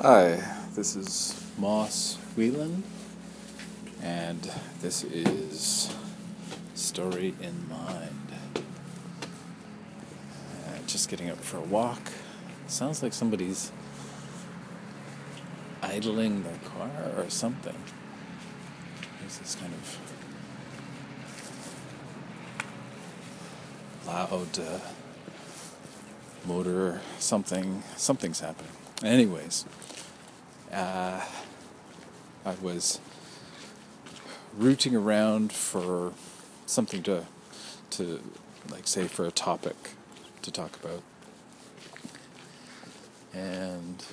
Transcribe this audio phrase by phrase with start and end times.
[0.00, 0.40] Hi,
[0.76, 2.84] this is Moss Whelan,
[4.00, 4.48] and
[4.80, 5.92] this is
[6.76, 8.32] Story in Mind.
[8.54, 8.60] Uh,
[10.86, 12.12] just getting up for a walk.
[12.68, 13.72] Sounds like somebody's
[15.82, 17.74] idling their car or something.
[19.18, 19.98] There's this kind of
[24.06, 24.78] loud uh,
[26.46, 28.70] motor, something, something's happening.
[29.02, 29.64] Anyways,
[30.72, 31.24] uh,
[32.44, 33.00] I was
[34.56, 36.12] rooting around for
[36.66, 37.26] something to,
[37.90, 38.20] to
[38.70, 39.76] like say for a topic
[40.42, 41.02] to talk about,
[43.32, 44.04] and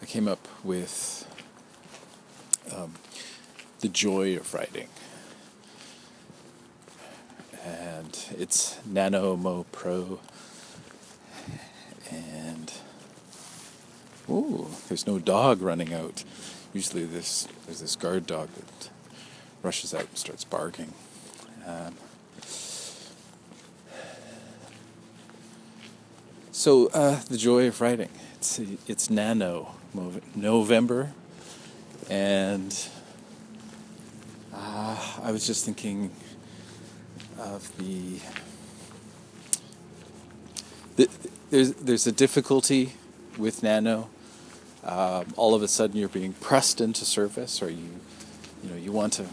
[0.00, 1.26] I came up with
[2.74, 2.94] um,
[3.80, 4.88] the joy of writing
[7.64, 10.18] and it's NaNoWriMo.
[12.10, 12.72] And
[14.28, 16.24] ooh, there's no dog running out.
[16.72, 18.90] Usually, this there's this guard dog that
[19.62, 20.92] rushes out and starts barking.
[21.66, 21.94] Um,
[26.50, 28.08] so uh, the joy of writing.
[28.36, 29.74] It's it's Nano
[30.34, 31.12] November,
[32.08, 32.88] and
[34.52, 36.10] uh, I was just thinking
[37.38, 38.20] of the,
[40.96, 41.08] the
[41.50, 42.94] there's there's a difficulty
[43.36, 44.08] with nano.
[44.84, 48.00] Um, all of a sudden, you're being pressed into service, or you
[48.62, 49.26] you know you want to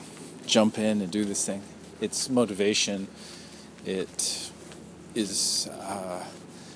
[0.46, 1.64] jump in and do this thing.
[2.02, 3.08] It's motivation.
[3.86, 4.52] It
[5.16, 6.24] is uh,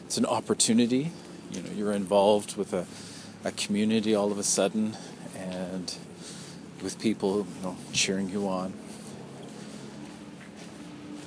[0.05, 1.11] it's an opportunity.
[1.51, 2.85] You know, you're involved with a,
[3.43, 4.97] a community all of a sudden,
[5.37, 5.95] and
[6.81, 8.73] with people you know, cheering you on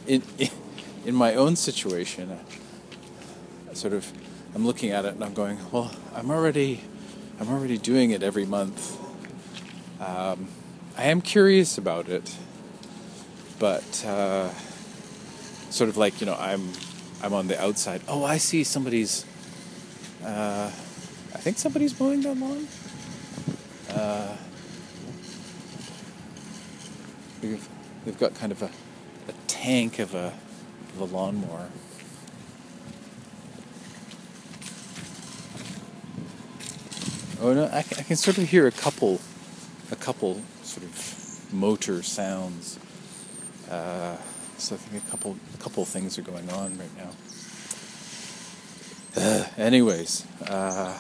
[0.06, 0.22] in,
[1.05, 2.39] in my own situation,
[3.70, 4.11] I sort of
[4.55, 6.83] I'm looking at it and I'm going, well, I'm already
[7.39, 8.98] I'm already doing it every month.
[10.01, 10.48] Um,
[10.97, 12.35] I am curious about it,
[13.58, 14.51] but uh,
[15.69, 16.73] sort of like you know I'm
[17.23, 18.01] I'm on the outside.
[18.08, 19.27] Oh, I see somebody's.
[20.25, 20.70] Uh,
[21.35, 22.67] I think somebody's mowing their lawn.
[23.91, 24.36] Uh,
[27.42, 27.69] they've,
[28.05, 28.70] they've got kind of a
[29.29, 30.33] a tank of a,
[30.95, 31.69] of a lawnmower.
[37.46, 39.20] Oh no, I, I can sort of hear a couple,
[39.92, 42.77] a couple sort of motor sounds.
[43.70, 44.17] Uh,
[44.58, 47.11] so I think a couple, a couple things are going on right now.
[49.17, 50.98] Uh, anyways, uh,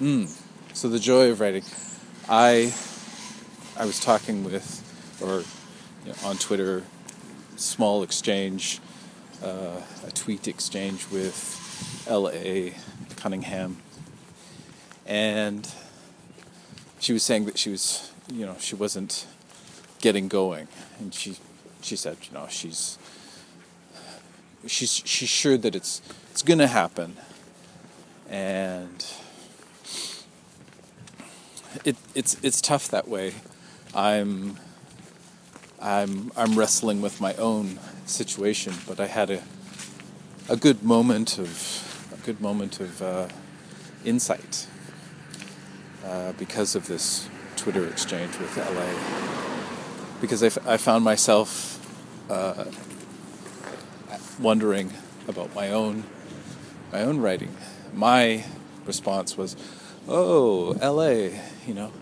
[0.00, 0.30] mm,
[0.74, 1.64] so the joy of writing.
[2.28, 2.72] I,
[3.76, 4.64] I was talking with,
[5.20, 5.42] or
[6.06, 6.84] you know, on Twitter,
[7.56, 8.78] small exchange,
[9.42, 12.74] uh, a tweet exchange with L.A.
[13.16, 13.78] Cunningham,
[15.06, 15.72] and
[16.98, 19.26] she was saying that she was, you know, she wasn't
[20.00, 20.68] getting going,
[20.98, 21.36] and she
[21.80, 22.98] she said, you know, she's
[24.66, 27.16] she's she's sure that it's it's going to happen,
[28.28, 29.06] and
[31.84, 33.34] it it's it's tough that way.
[33.94, 34.58] I'm
[35.80, 39.42] I'm I'm wrestling with my own situation, but I had a
[40.48, 43.28] a good moment of a good moment of uh,
[44.04, 44.66] insight
[46.06, 50.20] uh, because of this Twitter exchange with LA.
[50.20, 51.78] Because I, f- I found myself
[52.30, 52.64] uh,
[54.40, 54.92] wondering
[55.28, 56.04] about my own
[56.92, 57.54] my own writing.
[57.92, 58.44] My
[58.86, 59.56] response was,
[60.08, 61.92] "Oh, LA, you know,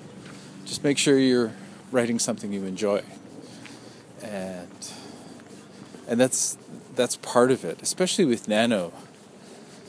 [0.65, 1.53] just make sure you're
[1.91, 3.03] writing something you enjoy."
[4.25, 4.93] and
[6.09, 6.57] and that's
[6.95, 8.93] that's part of it, especially with nano.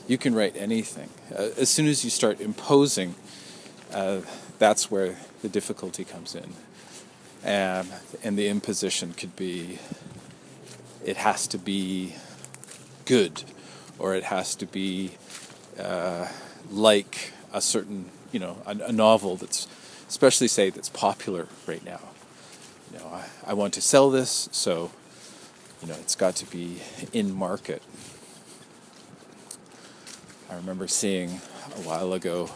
[0.08, 1.08] You can write anything.
[1.34, 3.16] Uh, as soon as you start imposing,
[3.92, 4.20] uh,
[4.58, 6.52] that's where the difficulty comes in,
[7.44, 7.88] and
[8.22, 9.78] and the imposition could be.
[11.04, 12.16] It has to be
[13.04, 13.44] good,
[13.98, 15.12] or it has to be
[15.78, 16.28] uh,
[16.70, 19.68] like a certain you know a, a novel that's
[20.08, 22.00] especially say that's popular right now
[22.92, 24.90] you know, I, I want to sell this, so
[25.82, 26.78] you know, it's got to be
[27.12, 27.82] in market.
[30.50, 32.50] I remember seeing a while ago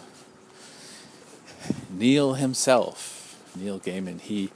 [1.91, 4.51] Neil himself, Neil Gaiman, he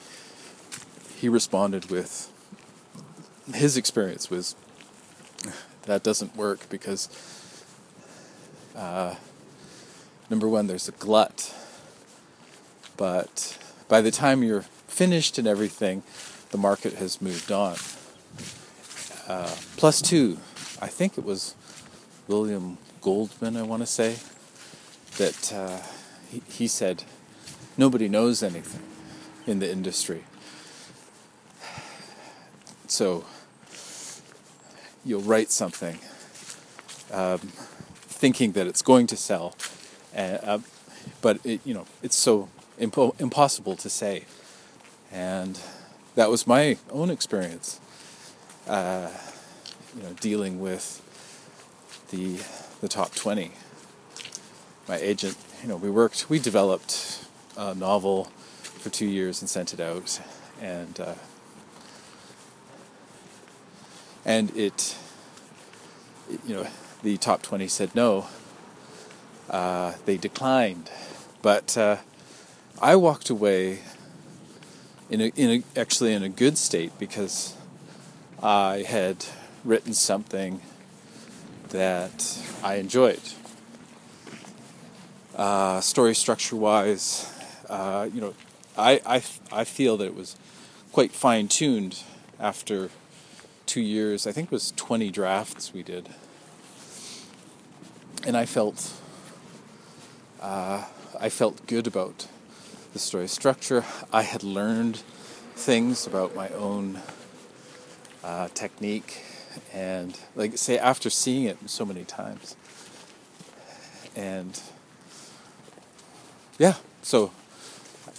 [1.16, 2.30] he responded with
[3.54, 4.54] his experience was
[5.82, 7.08] that doesn't work because
[8.76, 9.14] uh,
[10.30, 11.54] number one, there's a glut,
[12.96, 13.58] but
[13.88, 16.02] by the time you're finished and everything,
[16.50, 17.76] the market has moved on.
[19.28, 20.38] Uh, plus two,
[20.80, 21.54] I think it was
[22.28, 24.16] William Goldman, I want to say,
[25.18, 25.80] that uh,
[26.34, 27.04] he, he said
[27.76, 28.82] nobody knows anything
[29.46, 30.24] in the industry.
[32.86, 33.24] So
[35.04, 35.98] you'll write something
[37.12, 39.54] um, thinking that it's going to sell,
[40.16, 40.58] uh,
[41.20, 42.48] but it, you know it's so
[42.80, 44.24] impo- impossible to say,
[45.12, 45.60] and
[46.14, 47.80] that was my own experience.
[48.66, 49.10] Uh,
[49.96, 51.00] you know, dealing with
[52.10, 52.40] the
[52.80, 53.52] the top twenty.
[54.88, 57.24] My agent, you know, we worked, we developed
[57.56, 58.24] a novel
[58.60, 60.20] for two years and sent it out,
[60.60, 61.14] and uh,
[64.26, 64.94] and it,
[66.46, 66.66] you know,
[67.02, 68.26] the top twenty said no.
[69.48, 70.90] Uh, they declined,
[71.40, 71.96] but uh,
[72.82, 73.78] I walked away
[75.08, 77.56] in a, in a, actually in a good state because
[78.42, 79.24] I had
[79.64, 80.60] written something
[81.70, 83.22] that I enjoyed.
[85.34, 87.32] Uh, story structure wise,
[87.68, 88.34] uh, you know,
[88.78, 90.36] I, I, I feel that it was
[90.92, 92.02] quite fine tuned
[92.38, 92.90] after
[93.66, 94.26] two years.
[94.26, 96.08] I think it was 20 drafts we did.
[98.24, 98.92] And I felt
[100.40, 100.84] uh,
[101.18, 102.26] I felt good about
[102.92, 103.84] the story structure.
[104.12, 104.98] I had learned
[105.56, 107.00] things about my own
[108.22, 109.24] uh, technique,
[109.72, 112.56] and like say after seeing it so many times,
[114.14, 114.60] and
[116.58, 117.32] yeah, so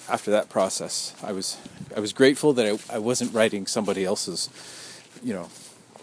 [0.09, 1.57] after that process, I was
[1.95, 4.49] I was grateful that I, I wasn't writing somebody else's,
[5.23, 5.49] you know,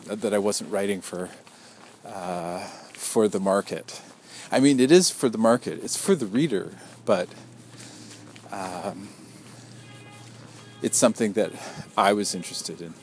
[0.06, 1.28] that I wasn't writing for
[2.06, 2.60] uh,
[2.94, 4.00] for the market.
[4.50, 5.82] I mean, it is for the market.
[5.82, 6.72] It's for the reader,
[7.04, 7.28] but
[8.50, 9.08] um,
[10.82, 11.52] it's something that
[11.96, 12.94] I was interested in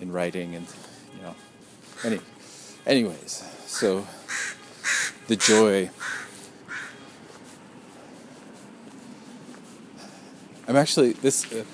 [0.00, 0.66] in writing, and
[1.16, 1.34] you know,
[2.04, 2.20] any,
[2.86, 3.44] anyways.
[3.66, 4.06] So
[5.28, 5.90] the joy.
[10.70, 11.64] I'm actually this uh,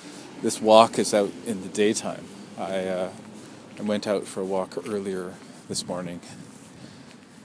[0.41, 2.25] this walk is out in the daytime.
[2.57, 3.11] I uh,
[3.79, 5.35] I went out for a walk earlier
[5.69, 6.21] this morning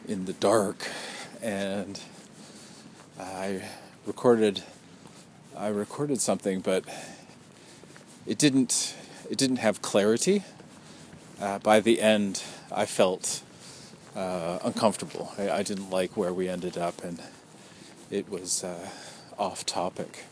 [0.08, 0.88] in the dark,
[1.42, 2.00] and
[3.20, 3.64] I
[4.06, 4.64] recorded
[5.58, 6.86] I recorded something, but
[8.26, 8.96] it didn't
[9.30, 10.44] it didn't have clarity.
[11.42, 13.44] Uh, by the end, I felt
[14.16, 15.34] uh, uncomfortable.
[15.38, 17.22] I, I, didn't like where we ended up, and
[18.10, 18.88] it was uh,
[19.38, 20.24] off topic.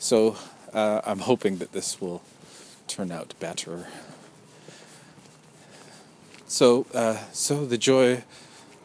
[0.00, 0.34] So
[0.72, 2.22] uh, I'm hoping that this will
[2.88, 3.86] turn out better.
[6.46, 8.24] So, uh, so the joy,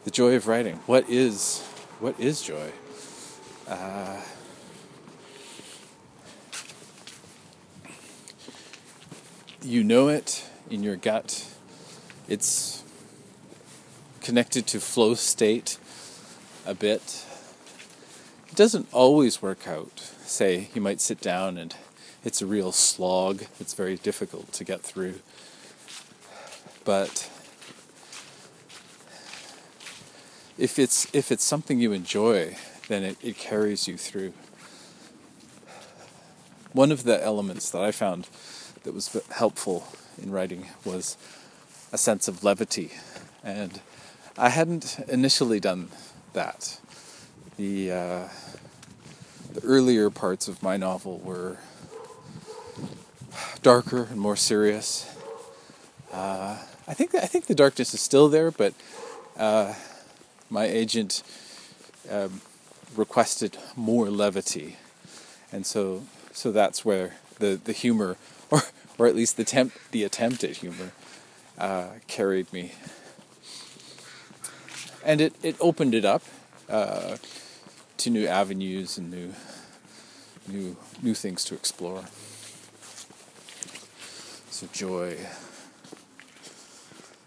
[0.04, 0.76] the joy of writing.
[0.84, 1.62] What is,
[2.00, 2.70] what is joy?
[3.66, 4.20] Uh,
[9.62, 11.48] you know it in your gut.
[12.28, 12.84] It's
[14.20, 15.78] connected to flow state
[16.66, 17.24] a bit.
[18.50, 20.12] It doesn't always work out.
[20.26, 21.74] Say, you might sit down and
[22.24, 23.44] it's a real slog.
[23.60, 25.20] It's very difficult to get through.
[26.84, 27.30] But
[30.58, 32.56] if it's if it's something you enjoy,
[32.88, 34.32] then it, it carries you through.
[36.72, 38.28] One of the elements that I found
[38.82, 39.86] that was helpful
[40.20, 41.16] in writing was
[41.92, 42.90] a sense of levity,
[43.44, 43.80] and
[44.36, 45.90] I hadn't initially done
[46.32, 46.80] that.
[47.56, 48.28] The uh,
[49.56, 51.56] the earlier parts of my novel were
[53.62, 55.10] darker and more serious.
[56.12, 58.74] Uh, I think I think the darkness is still there, but
[59.38, 59.72] uh,
[60.50, 61.22] my agent
[62.10, 62.42] um,
[62.94, 64.76] requested more levity,
[65.50, 68.18] and so so that's where the, the humor,
[68.50, 68.60] or
[68.98, 70.92] or at least the temp, the attempt at humor,
[71.56, 72.72] uh, carried me,
[75.02, 76.22] and it it opened it up
[76.68, 77.16] uh,
[77.98, 79.32] to new avenues and new
[80.48, 82.04] new new things to explore.
[84.50, 85.18] So joy.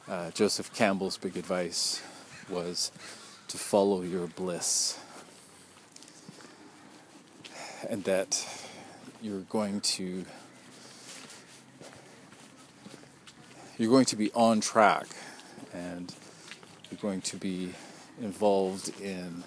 [0.07, 2.01] Uh, Joseph Campbell's big advice
[2.49, 2.91] was
[3.47, 4.97] to follow your bliss.
[7.88, 8.47] And that
[9.21, 10.25] you're going to
[13.77, 15.07] you're going to be on track
[15.73, 16.13] and
[16.89, 17.73] you're going to be
[18.21, 19.43] involved in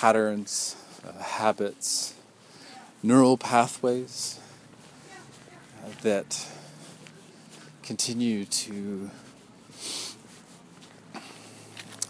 [0.00, 0.74] patterns,
[1.06, 2.14] uh, habits,
[3.02, 4.40] neural pathways
[5.82, 6.48] uh, that
[7.84, 9.08] continue to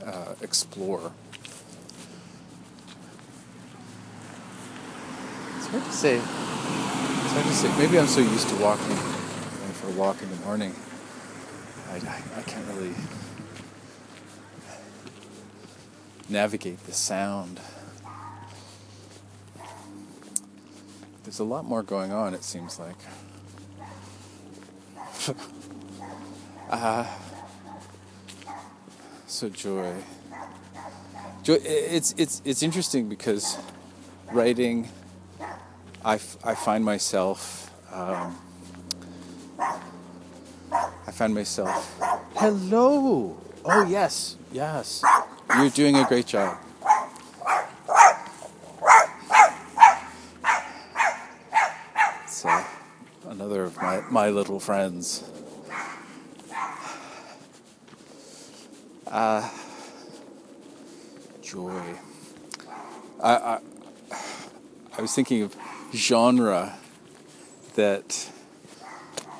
[0.04, 1.12] uh, explore.
[5.56, 6.16] It's hard to say.
[6.16, 7.78] It's hard to say.
[7.78, 10.74] Maybe I'm so used to walking, going for a walk in the morning.
[11.90, 12.94] I, I, I can't really
[16.28, 17.60] navigate the sound.
[21.24, 22.96] There's a lot more going on, it seems like.
[26.70, 27.06] uh,
[29.26, 29.94] so joy.
[31.42, 31.58] Joy.
[31.62, 33.56] It's it's it's interesting because
[34.32, 34.88] writing.
[36.04, 37.70] I, f- I find myself.
[37.90, 38.38] Um,
[41.06, 41.98] I find myself.
[42.34, 43.38] Hello.
[43.64, 45.02] Oh yes, yes.
[45.56, 46.58] You're doing a great job.
[52.26, 52.64] So,
[53.28, 55.22] another of my, my little friends.
[59.06, 59.48] Uh,
[61.40, 61.94] joy.
[63.22, 63.58] I, I,
[64.98, 65.56] I was thinking of
[65.94, 66.76] genre
[67.76, 68.28] that,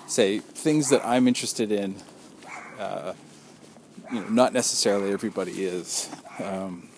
[0.07, 1.97] say, things that I'm interested in.
[2.79, 3.15] Uh,
[4.13, 6.09] you know, not necessarily everybody is.
[6.43, 6.89] Um,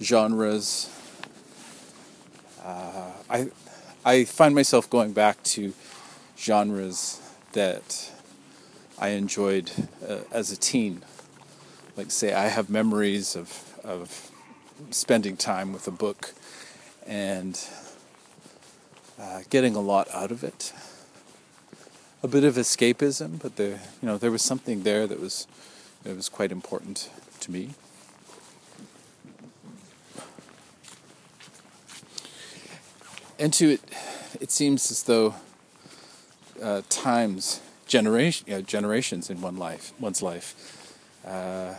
[0.00, 0.90] genres.
[2.64, 3.50] Uh, I
[4.04, 5.72] I find myself going back to
[6.38, 7.20] genres
[7.52, 8.12] that
[8.98, 9.70] I enjoyed
[10.08, 11.04] uh, as a teen.
[11.96, 14.30] Like, say, I have memories of of
[14.90, 16.34] spending time with a book
[17.06, 17.58] and
[19.18, 20.72] uh, getting a lot out of it.
[22.22, 25.46] A bit of escapism, but there, you know, there was something there that was
[26.08, 27.10] it was quite important
[27.40, 27.70] to me.
[33.38, 33.80] And to it,
[34.40, 35.34] it seems as though
[36.62, 40.96] uh, times, generation, you know, generations in one life, one's life.
[41.26, 41.74] Uh,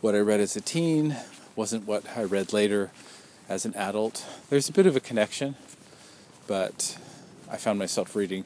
[0.00, 1.16] what I read as a teen
[1.54, 2.90] wasn't what I read later
[3.48, 4.24] as an adult.
[4.48, 5.54] There's a bit of a connection,
[6.46, 6.98] but
[7.50, 8.44] I found myself reading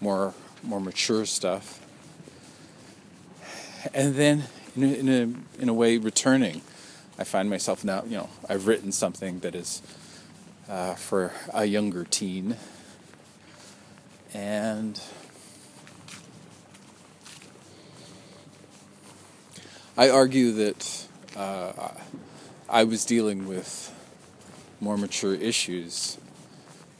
[0.00, 1.80] more more mature stuff
[3.94, 4.44] and then
[4.76, 6.62] in a, in a, in a way returning.
[7.18, 9.82] I find myself now, you know, I've written something that is
[10.68, 12.56] uh, for a younger teen,
[14.32, 15.00] and
[19.96, 21.88] I argue that uh,
[22.68, 23.92] I was dealing with
[24.80, 26.18] more mature issues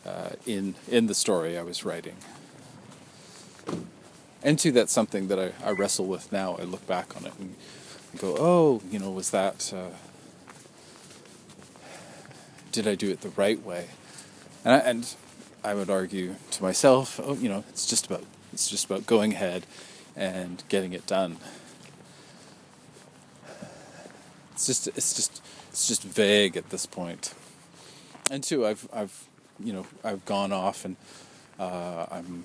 [0.05, 2.17] uh, in in the story I was writing
[4.43, 6.57] and two, that's something that I, I wrestle with now.
[6.59, 7.57] I look back on it and
[8.19, 9.95] go, oh, you know, was that, uh,
[12.73, 13.89] did I do it the right way?
[14.65, 15.15] And I, and
[15.65, 19.33] I would argue to myself, oh, you know, it's just about, it's just about going
[19.33, 19.67] ahead
[20.17, 21.37] and getting it done.
[24.53, 27.35] It's just, it's just, it's just vague at this point.
[28.31, 29.25] And two, I've, I've,
[29.59, 30.97] you know, I've gone off and
[31.59, 32.45] uh, I'm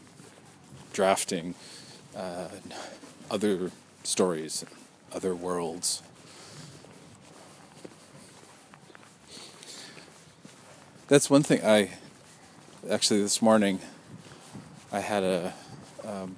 [0.93, 1.55] drafting
[2.15, 2.47] uh,
[3.29, 3.71] other
[4.03, 4.65] stories,
[5.13, 6.01] other worlds.
[11.07, 11.91] That's one thing I
[12.89, 13.79] actually this morning
[14.91, 15.53] I had a
[16.05, 16.35] um,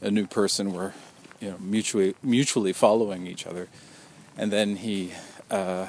[0.00, 0.94] a new person where
[1.40, 3.68] you know mutually mutually following each other,
[4.36, 5.12] and then he
[5.50, 5.88] uh,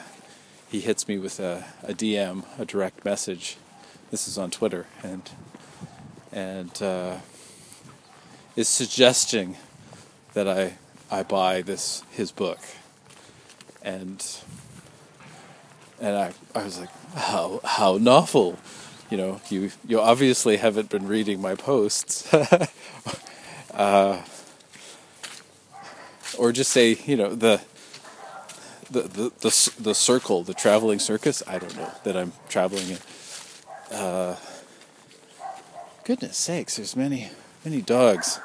[0.70, 3.58] he hits me with a, a DM, a direct message.
[4.10, 5.30] This is on Twitter, and
[6.32, 7.18] and uh,
[8.56, 9.58] is suggesting
[10.34, 10.78] that I
[11.10, 12.60] I buy this his book,
[13.82, 14.26] and
[16.00, 18.58] and I I was like how how novel,
[19.10, 22.32] you know you you obviously haven't been reading my posts,
[23.74, 24.22] uh,
[26.38, 27.62] or just say you know the.
[28.90, 32.98] The, the, the, the circle, the traveling circus, I don't know that I'm traveling in.
[33.96, 34.36] Uh,
[36.04, 37.30] goodness sakes, there's many,
[37.64, 38.40] many dogs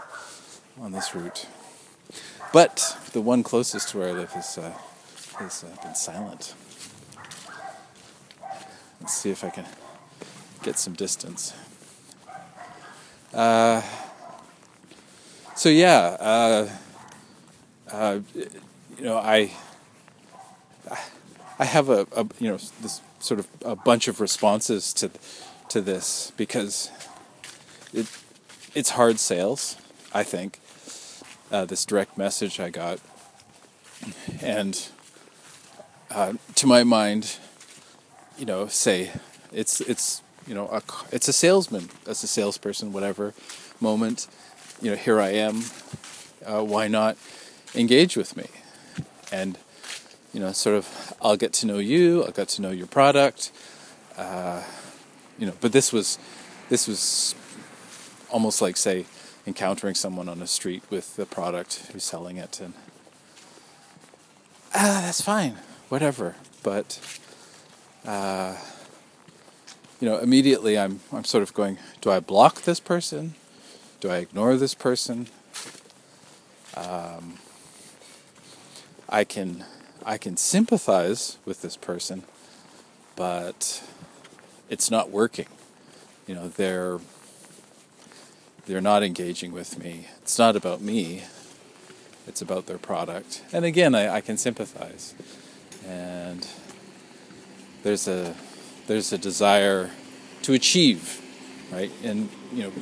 [0.81, 1.47] on this route.
[2.53, 4.73] But the one closest to where I live has, uh,
[5.39, 6.55] has uh, been silent.
[9.01, 9.67] Let's see if I can
[10.63, 11.55] get some distance.
[13.33, 13.83] Uh,
[15.55, 16.69] so yeah, uh,
[17.93, 19.53] uh, you know, I
[21.59, 25.11] I have a, a, you know this sort of a bunch of responses to
[25.69, 26.91] to this because
[27.93, 28.07] it
[28.77, 29.79] it's hard sales,
[30.13, 30.61] I think
[31.51, 33.01] uh, this direct message I got,
[34.43, 34.89] and
[36.11, 37.39] uh, to my mind,
[38.37, 39.13] you know, say
[39.51, 43.33] it's it's you know a, it's a salesman, as a salesperson, whatever
[43.81, 44.29] moment,
[44.83, 45.63] you know, here I am.
[46.45, 47.17] Uh, why not
[47.75, 48.47] engage with me?
[49.33, 49.57] And
[50.35, 52.25] you know, sort of, I'll get to know you.
[52.25, 53.53] I'll get to know your product.
[54.19, 54.63] Uh,
[55.39, 56.19] you know, but this was
[56.69, 57.35] this was
[58.31, 59.07] almost like say
[59.47, 62.75] encountering someone on the street with the product who's selling it and
[64.75, 65.57] ah, that's fine,
[65.89, 66.35] whatever.
[66.63, 67.01] But
[68.05, 68.57] uh,
[70.01, 73.35] you know, immediately I'm I'm sort of going, do I block this person?
[74.01, 75.29] Do I ignore this person?
[76.77, 77.39] Um,
[79.09, 79.65] I can
[80.05, 82.25] I can sympathize with this person,
[83.17, 83.83] but
[84.69, 85.47] it's not working.
[86.27, 86.99] You know, they're
[88.67, 90.09] they're not engaging with me.
[90.23, 91.23] It's not about me.
[92.27, 93.43] It's about their product.
[93.53, 95.15] And again, I, I can sympathize.
[95.87, 96.47] And
[97.85, 98.35] there's a
[98.89, 99.91] there's a desire
[100.43, 101.23] to achieve,
[101.73, 101.91] right?
[102.03, 102.73] And you know,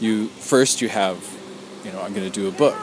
[0.00, 1.16] you first you have,
[1.84, 2.76] you know, I'm going to do a book.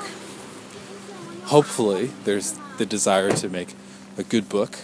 [1.46, 3.74] Hopefully, there's the desire to make
[4.18, 4.77] a good book,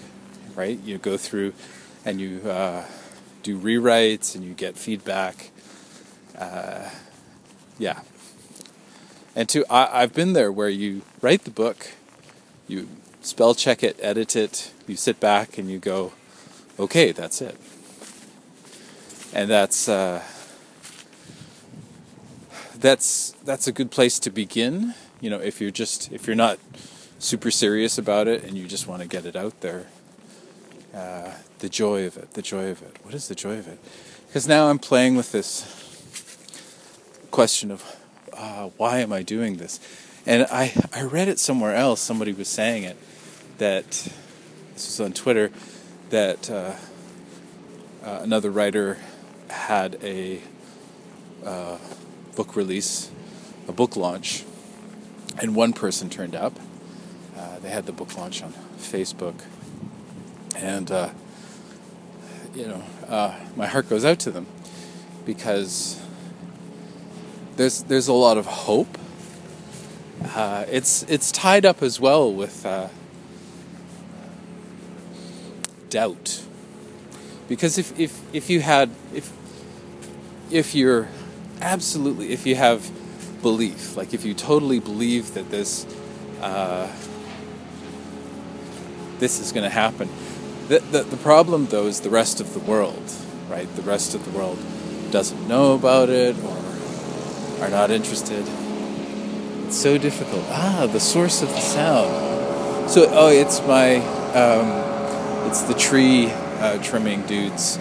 [0.56, 0.80] right?
[0.84, 1.54] You go through
[2.04, 2.86] and you uh,
[3.44, 5.52] do rewrites and you get feedback.
[6.38, 6.90] Uh,
[7.78, 8.02] yeah.
[9.36, 11.92] And to I, I've been there where you write the book,
[12.68, 12.88] you
[13.22, 16.14] spell check it, edit it, you sit back and you go,
[16.80, 17.58] okay, that's it.
[19.34, 20.22] And that's uh,
[22.76, 24.94] that's that's a good place to begin.
[25.22, 26.60] You know, if you're just if you're not
[27.18, 29.88] super serious about it and you just want to get it out there,
[30.94, 32.98] uh, the joy of it, the joy of it.
[33.04, 33.80] What is the joy of it?
[34.28, 35.83] Because now I'm playing with this
[37.34, 37.84] question of
[38.32, 39.80] uh, why am I doing this?
[40.24, 42.96] And I, I read it somewhere else, somebody was saying it,
[43.58, 43.90] that
[44.74, 45.52] this was on Twitter,
[46.12, 46.74] that uh,
[48.06, 49.00] uh, another writer
[49.50, 50.42] had a
[51.44, 51.80] uh,
[52.36, 53.10] book release,
[53.68, 54.46] a book launch,
[55.42, 56.60] and one person turned up.
[57.36, 59.42] Uh, they had the book launch on Facebook,
[60.56, 61.10] and uh,
[62.54, 62.84] you know,
[63.56, 64.46] my heart goes out to them
[65.26, 66.03] because
[67.56, 68.98] there's there's a lot of hope.
[70.36, 72.88] Uh, it's it's tied up as well with uh,
[75.90, 76.44] doubt,
[77.48, 79.32] because if, if if you had if
[80.50, 81.08] if you're
[81.62, 82.90] absolutely if you have
[83.42, 85.86] belief, like if you totally believe that this
[86.42, 86.88] uh,
[89.20, 90.10] this is going to happen,
[90.68, 93.04] the, the, the problem, though, is the rest of the world,
[93.50, 93.74] right?
[93.76, 94.58] The rest of the world
[95.12, 96.63] doesn't know about it or
[97.64, 98.46] are not interested.
[99.66, 100.44] It's so difficult.
[100.50, 102.90] Ah, the source of the sound.
[102.90, 103.96] So, oh, it's my,
[104.34, 107.80] um, it's the tree uh, trimming dudes,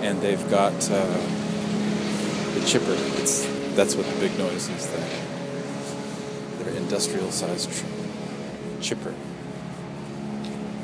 [0.00, 1.04] and they've got uh,
[2.54, 2.94] the chipper.
[3.20, 4.86] It's that's what the big noise is.
[4.86, 7.84] There, their industrial sized
[8.80, 9.14] chipper.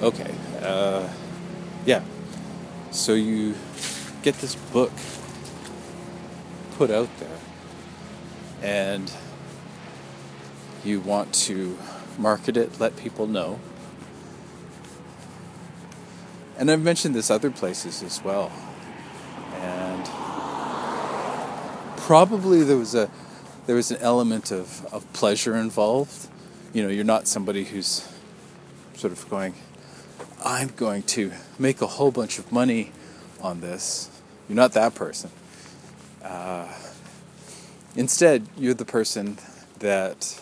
[0.02, 0.34] Okay.
[0.60, 1.08] Uh,
[1.86, 2.02] yeah.
[2.90, 3.54] So you
[4.22, 4.92] get this book
[6.76, 7.38] put out there
[8.62, 9.12] and
[10.84, 11.76] you want to
[12.18, 13.58] market it, let people know.
[16.58, 18.52] And I've mentioned this other places as well.
[19.54, 20.04] And
[21.98, 23.10] probably there was a
[23.66, 26.28] there was an element of, of pleasure involved.
[26.72, 28.08] You know, you're not somebody who's
[28.94, 29.54] sort of going,
[30.44, 32.90] I'm going to make a whole bunch of money
[33.40, 34.10] on this.
[34.48, 35.30] You're not that person.
[36.24, 36.66] Uh,
[37.96, 39.38] instead, you're the person
[39.78, 40.40] that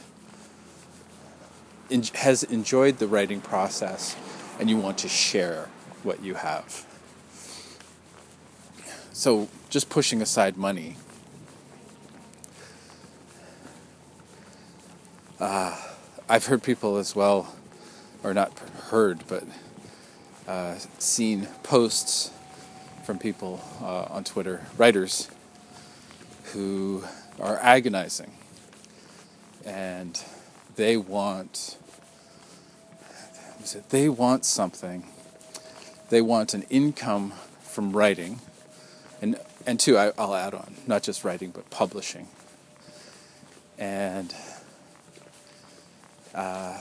[2.14, 4.16] has enjoyed the writing process
[4.58, 5.68] and you want to share
[6.02, 6.86] what you have.
[9.12, 10.96] So, just pushing aside money.
[15.38, 15.76] Uh,
[16.28, 17.54] I've heard people as well,
[18.22, 18.58] or not
[18.90, 19.44] heard, but
[20.46, 22.30] uh, seen posts
[23.04, 25.30] from people uh, on Twitter, writers,
[26.52, 27.04] who
[27.40, 28.33] are agonizing.
[29.64, 30.22] And
[30.76, 31.76] they want
[33.90, 35.05] they want something.
[36.09, 38.40] They want an income from writing.
[39.20, 42.29] And and two I, will add on not just writing but publishing.
[43.79, 44.35] And
[46.35, 46.79] uh,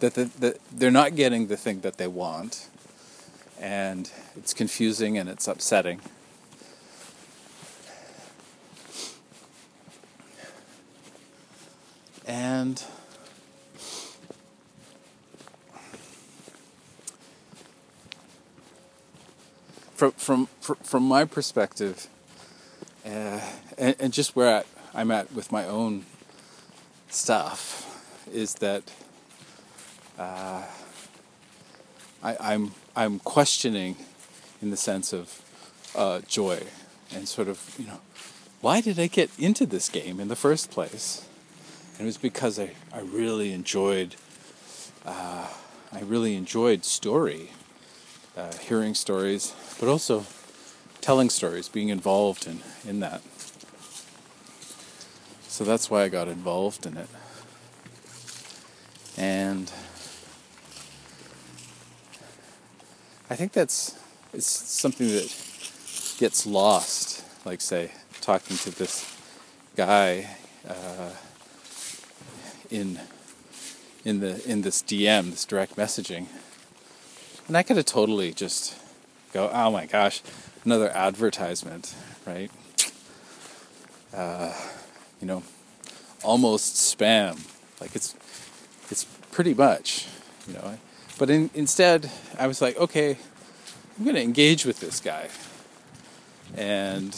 [0.00, 2.68] that the, the, they're not getting the thing that they want.
[3.60, 6.00] And it's confusing and it's upsetting.
[12.60, 12.78] And
[19.94, 20.46] from from
[20.82, 22.06] from my perspective,
[23.06, 23.40] uh,
[23.78, 26.04] and, and, just where I'm at with my own
[27.08, 27.58] stuff,
[28.30, 28.82] is that
[30.18, 30.62] uh,
[32.22, 33.96] I, I'm I'm questioning
[34.60, 35.40] in the sense of
[35.94, 36.60] uh, joy
[37.14, 38.00] and sort of, you know,
[38.60, 41.24] why did I get into this game in the first place?
[42.00, 44.16] And it was because I, I really enjoyed
[45.04, 45.48] uh,
[45.92, 47.50] I really enjoyed story,
[48.38, 50.24] uh, hearing stories, but also
[51.02, 53.20] telling stories, being involved in, in that.
[55.42, 57.08] So that's why I got involved in it.
[59.18, 59.70] And
[63.28, 63.94] I think that's
[64.32, 65.24] it's something that
[66.18, 67.26] gets lost.
[67.44, 69.14] Like say, talking to this
[69.76, 70.30] guy
[70.66, 71.10] uh,
[72.70, 73.00] in
[74.04, 76.26] in the in this DM, this direct messaging,
[77.48, 78.76] and I could have totally just
[79.32, 80.22] go, oh my gosh,
[80.64, 81.94] another advertisement,
[82.26, 82.50] right?
[84.14, 84.52] Uh,
[85.20, 85.42] you know,
[86.22, 87.46] almost spam.
[87.80, 88.14] Like it's
[88.90, 90.06] it's pretty much,
[90.46, 90.78] you know.
[91.18, 93.18] But in, instead, I was like, okay,
[93.98, 95.28] I'm going to engage with this guy,
[96.56, 97.14] and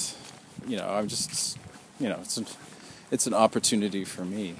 [0.66, 1.58] you know, I'm just,
[2.00, 2.46] you know, it's an,
[3.10, 4.56] it's an opportunity for me.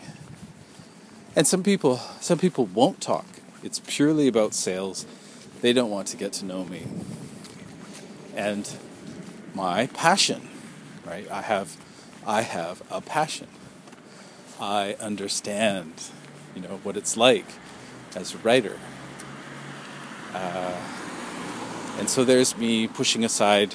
[1.35, 3.25] And some people, some people won't talk.
[3.63, 5.07] It's purely about sales.
[5.63, 6.87] They don't want to get to know me.
[8.37, 8.69] And
[9.55, 10.49] my passion,
[11.07, 11.31] right?
[11.31, 11.77] I have,
[12.27, 13.49] I have a passion.
[14.61, 15.93] I understand,
[16.55, 17.47] you know, what it's like
[18.15, 18.79] as a writer.
[20.35, 20.75] Uh,
[21.99, 23.75] and so there's me pushing aside,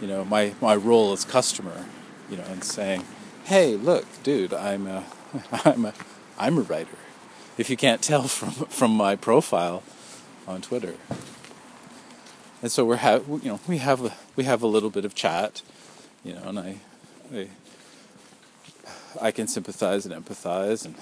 [0.00, 1.86] you know, my, my role as customer,
[2.30, 3.04] you know, and saying,
[3.44, 5.04] hey, look, dude, I'm a,
[5.64, 5.94] I'm a,
[6.38, 6.96] I'm a writer.
[7.58, 9.82] If you can't tell from, from my profile
[10.46, 10.94] on Twitter.
[12.62, 15.14] And so we're ha- you know we have a, we have a little bit of
[15.14, 15.62] chat,
[16.24, 16.76] you know, and I,
[17.32, 17.48] I
[19.20, 20.96] I can sympathize and empathize, and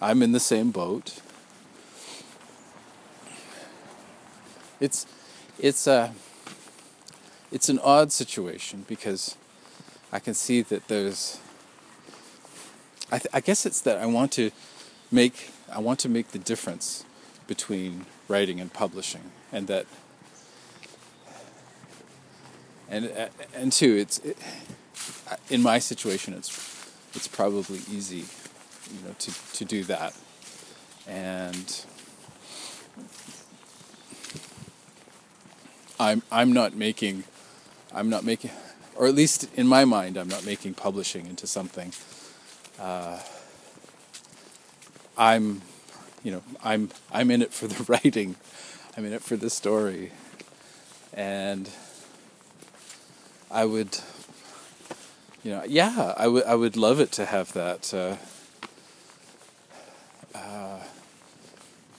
[0.00, 1.20] I'm in the same boat.
[4.80, 5.06] It's
[5.58, 6.12] it's a
[7.52, 9.36] it's an odd situation because
[10.12, 11.38] I can see that there's.
[13.14, 14.50] I, th- I guess it's that I want to
[15.12, 17.04] make I want to make the difference
[17.46, 19.86] between writing and publishing, and that
[22.88, 24.36] and uh, and two, it's it,
[25.48, 26.50] in my situation, it's
[27.14, 28.24] it's probably easy,
[28.92, 30.16] you know, to to do that,
[31.06, 31.84] and
[36.00, 37.22] I'm I'm not making,
[37.92, 38.50] I'm not making,
[38.96, 41.92] or at least in my mind, I'm not making publishing into something.
[42.78, 43.18] Uh,
[45.16, 45.62] I'm,
[46.22, 48.36] you know, I'm I'm in it for the writing,
[48.96, 50.12] I'm in it for the story,
[51.12, 51.70] and
[53.50, 53.98] I would,
[55.42, 57.94] you know, yeah, I would I would love it to have that.
[57.94, 58.16] Uh,
[60.34, 60.78] uh,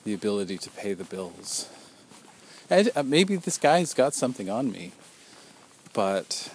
[0.04, 1.70] the ability to pay the bills.
[2.70, 4.92] And uh, maybe this guy's got something on me,
[5.94, 6.52] but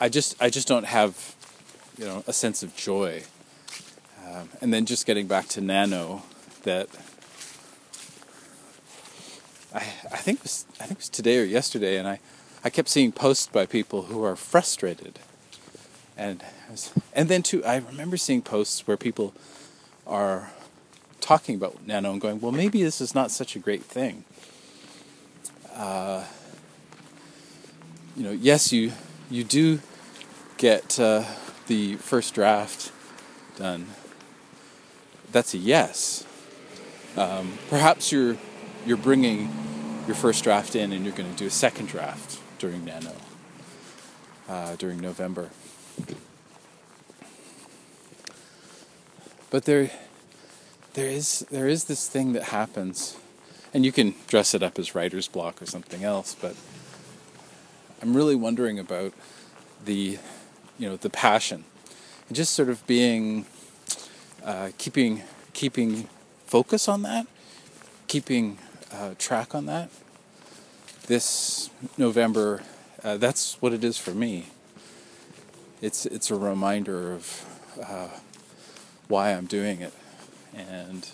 [0.00, 1.34] I just I just don't have,
[2.00, 3.22] you know, a sense of joy.
[4.26, 6.22] Um, and then just getting back to Nano,
[6.62, 6.88] that
[9.74, 9.78] I
[10.10, 12.20] I think was I think it was today or yesterday, and I
[12.64, 15.18] I kept seeing posts by people who are frustrated.
[16.16, 16.42] And
[17.12, 19.34] and then too, I remember seeing posts where people
[20.06, 20.50] are
[21.20, 24.24] talking about nano and going, well, maybe this is not such a great thing.
[25.74, 26.24] Uh,
[28.16, 28.92] you know, yes, you
[29.28, 29.80] you do
[30.56, 31.24] get uh,
[31.70, 32.90] the first draft
[33.56, 33.86] done.
[35.30, 36.26] That's a yes.
[37.16, 38.36] Um, perhaps you're
[38.84, 39.48] you're bringing
[40.08, 43.12] your first draft in and you're going to do a second draft during Nano,
[44.48, 45.50] uh, during November.
[49.50, 49.92] But there,
[50.94, 53.16] there is there is this thing that happens,
[53.72, 56.34] and you can dress it up as writer's block or something else.
[56.34, 56.56] But
[58.02, 59.12] I'm really wondering about
[59.84, 60.18] the,
[60.80, 61.64] you know, the passion,
[62.26, 63.44] and just sort of being,
[64.42, 66.08] uh, keeping keeping
[66.46, 67.26] focus on that,
[68.08, 68.56] keeping
[68.90, 69.90] uh, track on that,
[71.06, 72.62] this November,
[73.04, 74.46] uh, that's what it is for me.
[75.82, 77.44] It's it's a reminder of
[77.78, 78.08] uh,
[79.06, 79.92] why I'm doing it,
[80.56, 81.10] and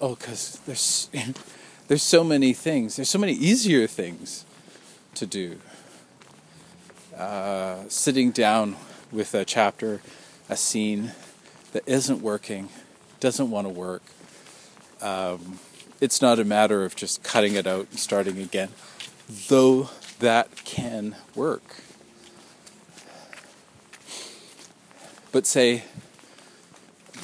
[0.00, 1.10] oh, because there's
[1.88, 2.94] there's so many things.
[2.94, 4.44] There's so many easier things
[5.16, 5.58] to do.
[7.18, 8.76] Uh, sitting down
[9.10, 10.00] with a chapter,
[10.48, 11.10] a scene
[11.72, 12.68] that isn't working,
[13.18, 14.02] doesn't want to work.
[15.02, 15.58] Um,
[16.00, 18.68] it's not a matter of just cutting it out and starting again,
[19.48, 21.80] though that can work.
[25.32, 25.82] But say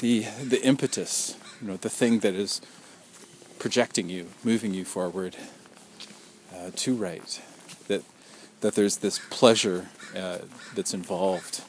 [0.01, 2.59] the the impetus, you know, the thing that is
[3.59, 5.37] projecting you, moving you forward
[6.53, 7.41] uh, to write,
[8.65, 9.85] that there's this pleasure
[10.17, 10.39] uh,
[10.73, 11.63] that's involved.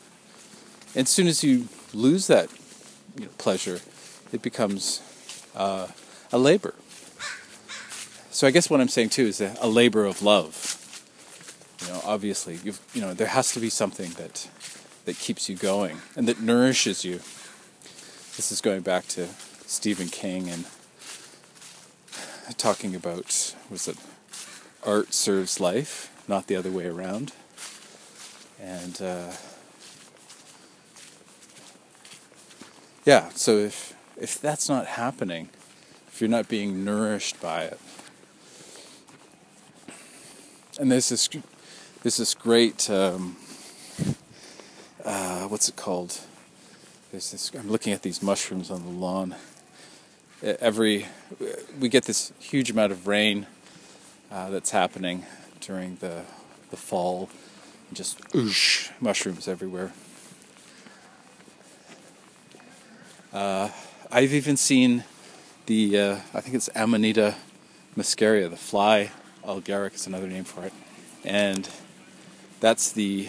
[0.94, 2.48] And as soon as you lose that
[3.18, 3.80] you know, pleasure,
[4.32, 5.02] it becomes
[5.54, 5.88] uh,
[6.32, 6.74] a labor.
[8.30, 10.54] So I guess what I'm saying too is a, labor of love.
[11.82, 14.48] You know, obviously, you know, there has to be something that
[15.04, 17.16] that keeps you going and that nourishes you.
[18.36, 19.28] This is going back to
[19.66, 20.64] Stephen King and
[22.56, 23.98] talking about was it
[24.82, 27.32] art serves life, not the other way around.
[28.60, 29.32] And uh,
[33.04, 35.50] yeah, so if if that's not happening,
[36.08, 37.80] if you're not being nourished by it,
[40.80, 41.28] and there's this
[42.02, 43.36] there's this great um,
[45.04, 46.20] uh, what's it called?
[47.12, 47.52] There's this.
[47.54, 49.36] I'm looking at these mushrooms on the lawn.
[50.42, 51.06] Every
[51.78, 53.46] we get this huge amount of rain
[54.30, 55.24] uh, that's happening
[55.60, 56.22] during the
[56.70, 57.28] the fall.
[57.92, 59.92] Just oosh, mushrooms everywhere.
[63.32, 63.70] Uh,
[64.10, 65.04] I've even seen
[65.66, 67.34] the uh, I think it's Amanita
[67.96, 69.10] muscaria, the fly
[69.44, 70.72] agaric is another name for it,
[71.24, 71.68] and
[72.60, 73.28] that's the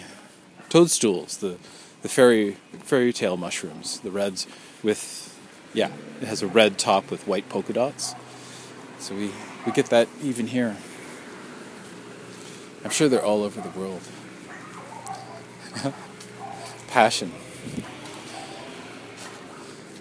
[0.68, 1.58] toadstools, the
[2.02, 4.46] the fairy fairy tale mushrooms, the reds
[4.82, 5.38] with
[5.74, 8.14] yeah, it has a red top with white polka dots.
[8.98, 9.30] So we
[9.66, 10.76] we get that even here.
[12.84, 14.00] I'm sure they're all over the world.
[16.88, 17.32] Passion.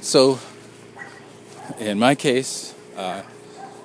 [0.01, 0.39] So,
[1.79, 3.23] in my case, uh,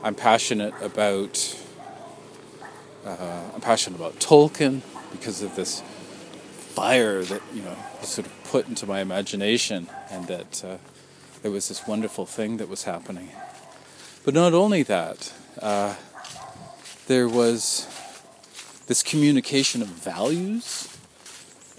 [0.03, 1.59] I'm passionate about
[3.05, 8.69] uh, I'm passionate about Tolkien because of this fire that you know sort of put
[8.69, 10.77] into my imagination, and that uh,
[11.43, 13.31] there was this wonderful thing that was happening.
[14.25, 15.97] But not only that, uh,
[17.09, 17.89] there was
[18.93, 20.87] this communication of values.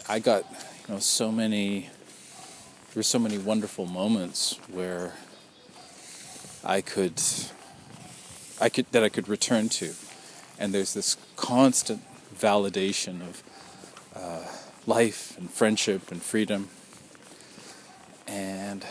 [0.09, 1.81] I got you know so many.
[1.81, 5.13] There were so many wonderful moments where
[6.63, 7.21] I could,
[8.59, 9.93] I could that I could return to
[10.57, 12.01] and there's this constant
[12.35, 13.43] validation of
[14.15, 14.47] uh,
[14.87, 16.69] life and friendship and freedom
[18.25, 18.83] and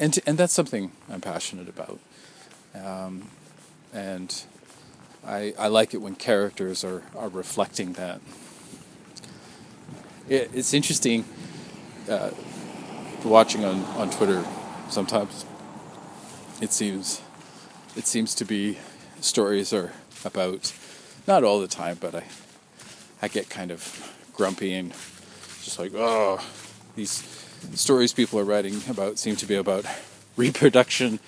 [0.00, 2.00] and to, and that's something I'm passionate about
[2.74, 3.28] um,
[3.92, 4.44] and
[5.26, 8.20] I, I like it when characters are, are reflecting that.
[10.28, 11.24] It, it's interesting
[12.08, 12.30] uh,
[13.24, 14.44] watching on, on Twitter
[14.88, 15.44] sometimes.
[16.60, 17.22] It seems
[17.96, 18.78] it seems to be
[19.20, 19.92] stories are
[20.24, 20.72] about
[21.26, 22.24] not all the time, but I
[23.22, 24.92] I get kind of grumpy and
[25.62, 26.40] just like oh
[26.94, 27.10] these
[27.74, 29.84] stories people are writing about seem to be about
[30.36, 31.20] reproduction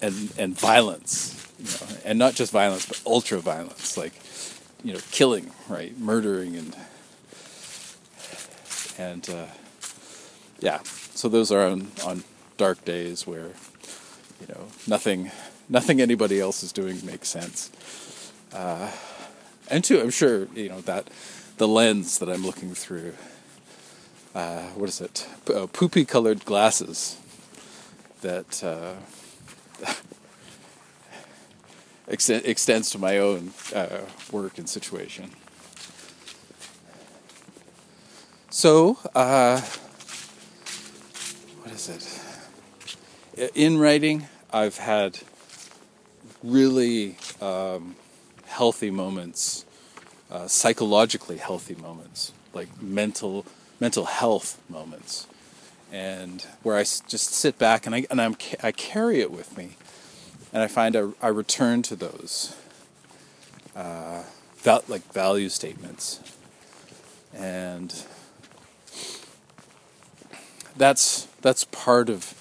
[0.00, 4.12] and and violence, you know, and not just violence but ultra violence, like
[4.82, 6.76] you know killing, right, murdering and
[8.98, 9.46] and uh,
[10.60, 10.80] yeah.
[11.14, 12.24] So those are on on
[12.56, 13.50] dark days where
[14.40, 15.30] you know, nothing,
[15.68, 17.70] nothing anybody else is doing makes sense.
[18.52, 18.90] Uh,
[19.68, 21.08] and two, I'm sure you know that
[21.56, 23.14] the lens that I'm looking through.
[24.34, 25.26] Uh, what is it?
[25.46, 27.16] P- uh, poopy colored glasses
[28.20, 28.94] that uh,
[32.08, 35.30] extends to my own uh, work and situation.
[38.50, 39.60] So, uh,
[41.62, 42.22] what is it?
[43.54, 45.18] in writing, I've had
[46.42, 47.96] really um,
[48.46, 49.64] healthy moments,
[50.30, 53.44] uh, psychologically healthy moments, like mental
[53.78, 55.26] mental health moments,
[55.92, 59.76] and where I just sit back and I and I'm I carry it with me,
[60.52, 62.56] and I find I, I return to those,
[63.74, 64.22] uh,
[64.58, 66.20] val- like value statements,
[67.34, 67.94] and
[70.76, 72.34] that's that's part of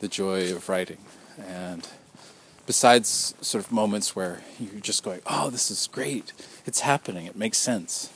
[0.00, 0.98] the joy of writing.
[1.38, 1.88] And
[2.66, 6.32] besides sort of moments where you're just going, "Oh, this is great.
[6.66, 7.26] It's happening.
[7.26, 8.10] It makes sense."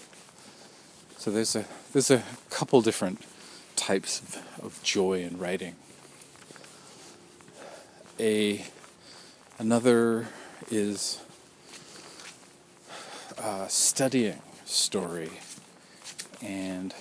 [1.18, 3.22] So there's a there's a couple different
[3.76, 5.76] types of, of joy in writing.
[8.18, 8.64] A
[9.60, 10.26] another
[10.70, 11.20] is
[13.38, 15.30] uh, studying story
[16.42, 16.94] and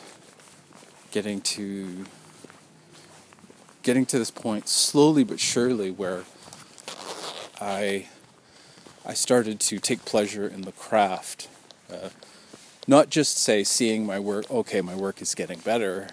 [1.12, 2.06] getting to
[3.82, 6.26] getting to this point slowly but surely where
[7.62, 8.08] I
[9.06, 11.48] I started to take pleasure in the craft.
[11.90, 12.10] Uh,
[12.90, 16.10] not just say seeing my work, okay, my work is getting better,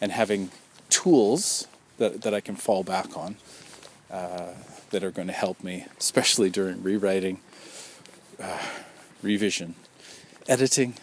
[0.00, 0.50] and having
[0.88, 3.36] tools that, that I can fall back on
[4.10, 4.54] uh,
[4.94, 7.40] that are going to help me, especially during rewriting,
[8.40, 8.62] uh,
[9.22, 9.74] revision,
[10.46, 10.94] editing.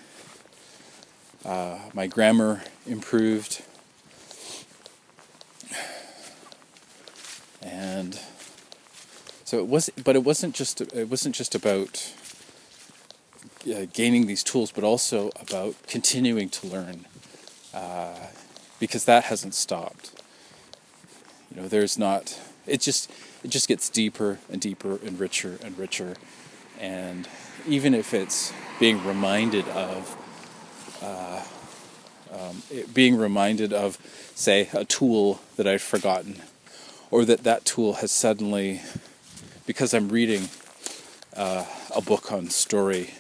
[1.44, 3.62] Uh, my grammar improved.
[7.62, 8.18] And
[9.44, 12.14] so it was, but it wasn't just it wasn't just about
[13.68, 17.08] uh, gaining these tools, but also about continuing to learn,
[17.74, 18.28] uh,
[18.80, 20.12] because that hasn't stopped.
[21.54, 22.40] You know, there's not
[22.72, 23.12] it just
[23.44, 26.16] it just gets deeper and deeper and richer and richer,
[26.80, 27.28] and
[27.68, 30.18] even if it's being reminded of.
[31.02, 31.44] Uh,
[32.32, 32.62] um,
[32.94, 33.98] being reminded of,
[34.36, 36.42] say, a tool that I've forgotten,
[37.10, 38.82] or that that tool has suddenly,
[39.66, 40.48] because I'm reading
[41.36, 43.16] uh, a book on story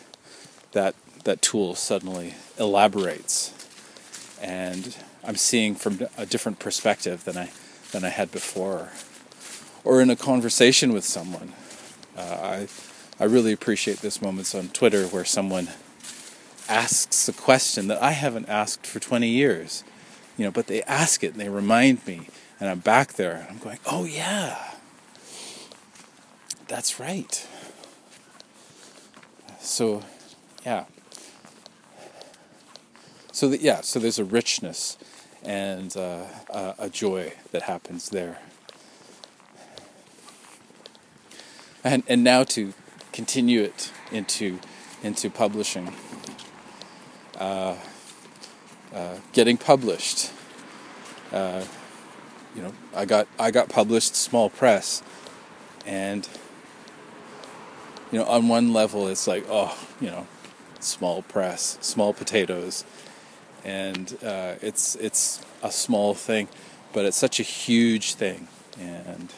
[0.71, 3.53] that that tool suddenly elaborates,
[4.41, 7.51] and I'm seeing from a different perspective than I
[7.91, 8.91] than I had before,
[9.83, 11.53] or in a conversation with someone.
[12.17, 12.67] Uh, I
[13.21, 15.69] I really appreciate this moments on Twitter where someone
[16.67, 19.83] asks a question that I haven't asked for 20 years,
[20.37, 23.47] you know, but they ask it and they remind me, and I'm back there and
[23.47, 24.71] I'm going, oh yeah,
[26.67, 27.47] that's right.
[29.59, 30.01] So
[30.65, 30.85] yeah.
[33.31, 34.97] So that yeah, so there's a richness
[35.43, 36.25] and uh,
[36.79, 38.39] a joy that happens there.
[41.83, 42.73] And and now to
[43.11, 44.59] continue it into
[45.03, 45.93] into publishing,
[47.39, 47.75] uh,
[48.93, 50.31] uh, getting published.
[51.31, 51.63] Uh,
[52.55, 55.01] you know, I got I got published small press,
[55.85, 56.27] and
[58.11, 60.27] you know, on one level, it's like, oh, you know,
[60.79, 62.83] small press, small potatoes,
[63.63, 66.49] and uh, it's it's a small thing,
[66.93, 68.47] but it's such a huge thing,
[68.79, 69.33] and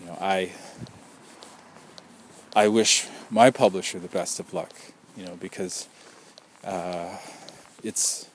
[0.00, 0.52] you know I
[2.54, 4.72] I wish my publisher the best of luck,
[5.16, 5.86] you know, because
[6.64, 7.16] uh,
[7.84, 8.28] it's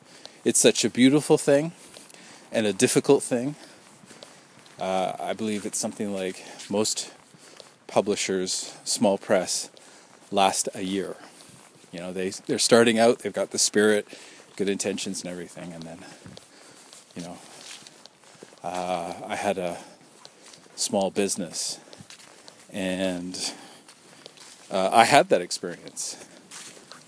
[0.45, 1.73] it's such a beautiful thing
[2.51, 3.55] and a difficult thing.
[4.79, 7.11] Uh, I believe it's something like most
[7.87, 9.69] publishers, small press,
[10.31, 11.17] last a year.
[11.91, 14.07] You know, they they're starting out, they've got the spirit,
[14.55, 15.99] good intentions and everything, and then,
[17.15, 17.37] you know,
[18.63, 19.77] uh, I had a
[20.77, 21.79] small business,
[22.71, 23.53] and
[24.71, 26.17] uh, I had that experience.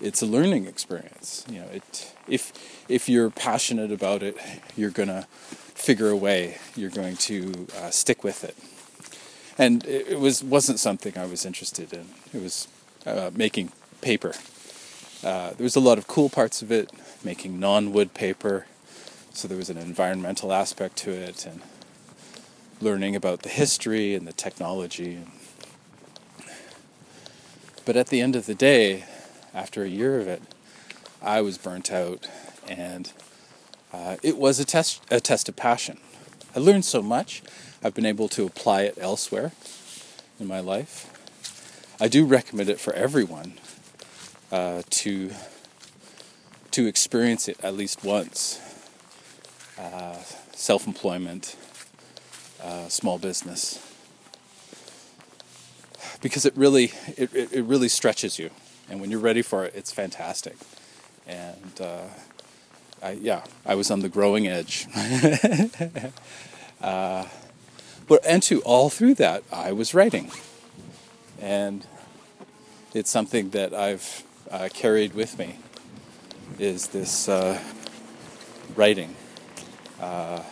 [0.00, 1.44] It's a learning experience.
[1.50, 2.52] You know, it if
[2.88, 4.36] if you're passionate about it,
[4.76, 5.26] you're gonna
[5.74, 6.58] figure a way.
[6.76, 8.56] You're going to uh, stick with it.
[9.60, 12.06] And it, it, was wasn't something I was interested in.
[12.32, 12.68] It was
[13.06, 14.34] uh, making paper
[15.24, 16.92] uh, there was a lot of cool parts of it,
[17.24, 18.66] making non-wood paper.
[19.32, 21.60] So there was an environmental aspect to it, and
[22.80, 25.18] learning about the history and the technology.
[27.88, 29.04] But at the end of the day,
[29.54, 30.42] after a year of it,
[31.22, 32.28] I was burnt out,
[32.68, 33.10] and
[33.94, 35.96] uh, it was a test a test of passion.
[36.54, 37.42] I learned so much.
[37.82, 39.52] I've been able to apply it elsewhere
[40.38, 41.10] in my life.
[41.98, 43.54] I do recommend it for everyone
[44.52, 45.30] uh, to
[46.72, 48.60] to experience it at least once.
[49.78, 50.18] Uh,
[50.52, 51.56] self-employment,
[52.62, 53.87] uh, small business,
[56.20, 58.50] because it really it, it, it, really stretches you,
[58.88, 60.56] and when you're ready for it, it's fantastic.
[61.26, 62.04] And uh,
[63.02, 64.86] I yeah, I was on the growing edge.
[66.80, 67.26] Uh,
[68.06, 70.30] but and to all through that, I was writing,
[71.40, 71.84] and
[72.94, 75.56] it's something that I've uh, carried with me
[76.58, 77.60] is this uh,
[78.76, 79.16] writing.
[80.00, 80.42] Uh,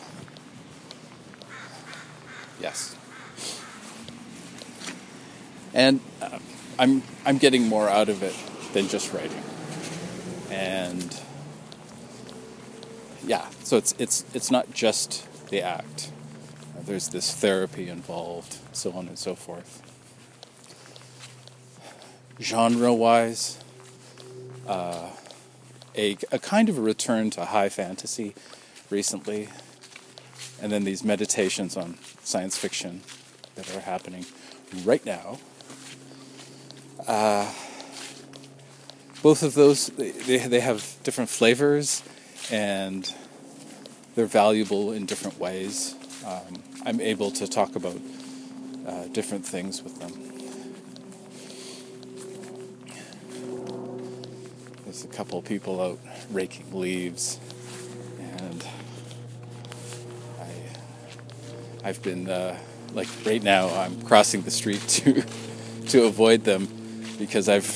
[2.61, 2.96] yes.
[5.77, 6.39] And uh,
[6.79, 8.35] I'm, I'm getting more out of it
[8.73, 9.43] than just writing.
[10.51, 11.21] And
[13.27, 16.11] yeah, so it's, it's, it's not just the act.
[16.83, 19.83] There's this therapy involved, so on and so forth.
[22.41, 23.59] Genre wise,
[24.67, 25.11] uh,
[25.95, 28.35] a, a kind of a return to high fantasy
[28.89, 29.51] recently,
[30.63, 33.03] and then these meditations on science fiction
[33.57, 34.25] that are happening
[34.87, 35.39] right now.
[37.07, 37.51] Uh,
[39.23, 42.03] both of those they, they have different flavors
[42.51, 43.15] and
[44.15, 45.95] they're valuable in different ways.
[46.27, 47.99] Um, I'm able to talk about
[48.87, 50.13] uh, different things with them.
[54.85, 55.99] There's a couple people out
[56.33, 57.39] raking leaves,
[58.21, 58.67] and
[60.41, 62.57] I, I've been uh,
[62.95, 63.69] like right now.
[63.69, 65.23] I'm crossing the street to
[65.89, 66.69] to avoid them
[67.19, 67.67] because I've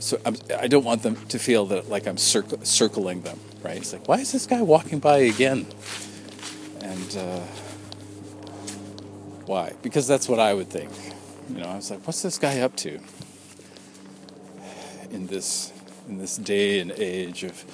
[0.00, 3.40] so I'm, I do not want them to feel that like I'm circ- circling them.
[3.62, 3.78] Right?
[3.78, 5.66] It's like why is this guy walking by again?
[6.82, 7.40] And uh,
[9.46, 9.74] Why?
[9.82, 10.90] Because that's what I would think.
[11.50, 12.98] You know, I was like, what's this guy up to
[15.10, 15.72] in this
[16.08, 17.64] in this day and age of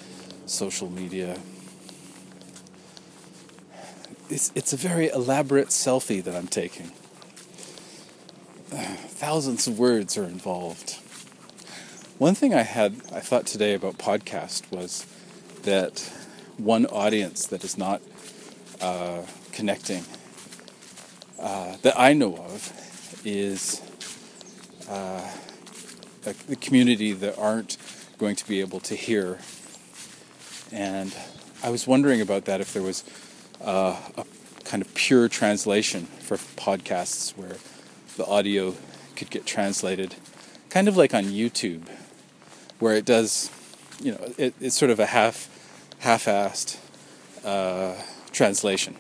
[0.47, 1.39] social media?
[4.29, 6.93] It's it's a very elaborate selfie that I'm taking.
[9.23, 10.97] Thousands of words are involved.
[12.19, 15.07] One thing I had I thought today about podcast was
[15.63, 16.13] that
[16.57, 18.03] one audience that is not
[18.81, 20.05] uh, connecting
[21.39, 23.81] uh, that I know of is
[24.91, 25.31] uh,
[26.25, 27.77] the community that aren't
[28.19, 29.39] going to be able to hear.
[30.73, 31.15] And
[31.63, 33.05] I was wondering about that if there was
[33.61, 34.25] uh, a
[34.65, 37.55] kind of pure translation for podcasts where
[38.17, 38.75] the audio
[39.17, 40.17] could get translated,
[40.71, 41.89] kind of like on YouTube,
[42.79, 43.51] where it does,
[44.03, 45.49] you know, it, it's sort of a half
[46.01, 46.79] half-assed
[47.45, 47.95] uh,
[48.33, 48.97] translation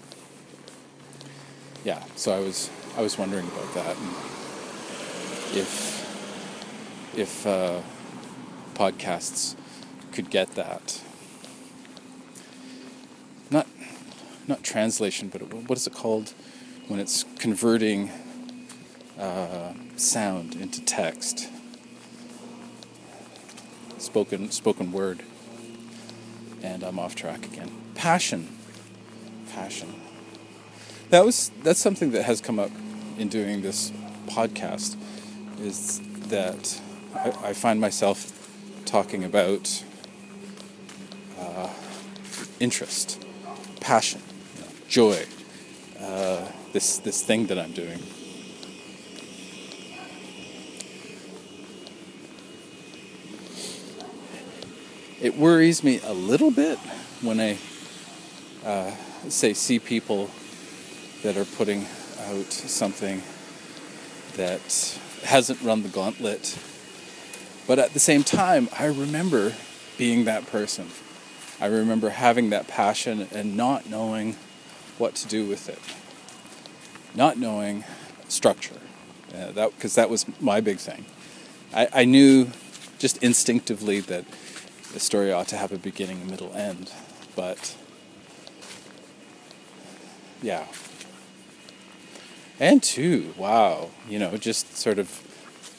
[1.84, 4.14] yeah, so I was I was wondering about that and
[5.56, 5.98] if
[7.16, 7.80] if uh,
[8.74, 9.56] podcasts
[10.12, 11.02] could get that.
[13.50, 13.66] Not
[14.46, 16.34] not translation, but what is it called
[16.88, 18.10] when it's converting
[19.18, 21.48] uh, sound into text?
[23.98, 25.22] Spoken spoken word.
[26.62, 27.70] And I'm off track again.
[27.94, 28.48] Passion.
[29.52, 30.02] Passion
[31.12, 32.70] that was that's something that has come up
[33.18, 33.92] in doing this
[34.26, 34.96] podcast
[35.60, 36.80] is that
[37.14, 38.48] I, I find myself
[38.86, 39.84] talking about
[41.38, 41.68] uh,
[42.60, 43.22] interest,
[43.80, 44.22] passion,
[44.88, 45.26] joy,
[46.00, 48.00] uh, this this thing that I'm doing.
[55.22, 56.80] It worries me a little bit
[57.20, 57.56] when I
[58.66, 58.90] uh,
[59.28, 60.28] say see people
[61.22, 61.86] that are putting
[62.26, 63.22] out something
[64.34, 66.58] that hasn't run the gauntlet.
[67.68, 69.52] But at the same time, I remember
[69.96, 70.88] being that person.
[71.60, 74.34] I remember having that passion and not knowing
[74.98, 75.78] what to do with it,
[77.16, 77.84] not knowing
[78.26, 78.80] structure.
[79.32, 81.04] Uh, that because that was my big thing.
[81.72, 82.48] I, I knew
[82.98, 84.24] just instinctively that
[84.92, 86.92] the story ought to have a beginning, middle, end,
[87.34, 87.76] but
[90.42, 90.66] yeah,
[92.58, 95.20] and two, wow, you know, just sort of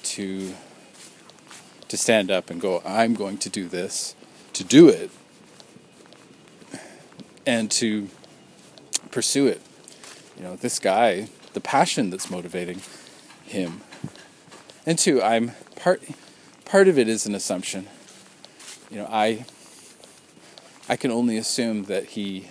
[0.03, 0.53] to
[1.87, 4.15] to stand up and go, I'm going to do this,
[4.53, 5.11] to do it,
[7.45, 8.09] and to
[9.11, 9.61] pursue it.
[10.35, 12.81] You know, this guy, the passion that's motivating
[13.45, 13.81] him.
[14.85, 16.01] And two, I'm part
[16.65, 17.87] part of it is an assumption.
[18.93, 19.45] You know, I
[20.87, 22.47] I can only assume that he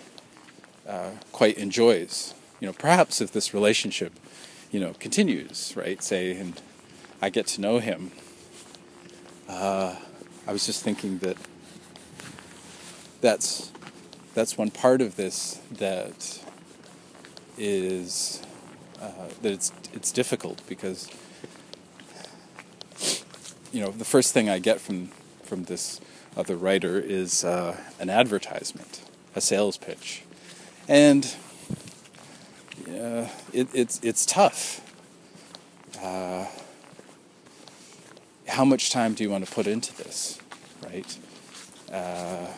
[0.87, 4.13] uh, quite enjoys you know, perhaps if this relationship,
[4.71, 6.01] you know, continues, right?
[6.01, 6.63] Say, and
[7.21, 8.13] I get to know him.
[9.49, 9.97] Uh,
[10.47, 11.37] I was just thinking that
[13.21, 13.73] that's
[14.35, 16.39] that's one part of this that
[17.59, 18.43] is
[19.01, 19.11] uh,
[19.43, 21.11] that it's it's difficult because
[23.73, 25.09] you know the first thing I get from
[25.43, 26.01] from this
[26.37, 29.03] other writer is uh, an advertisement,
[29.35, 30.23] a sales pitch,
[30.89, 31.35] and
[32.89, 34.81] uh, it, it's it's tough.
[36.03, 36.47] Uh,
[38.49, 40.39] how much time do you want to put into this,
[40.85, 41.19] right?
[41.93, 42.49] Uh,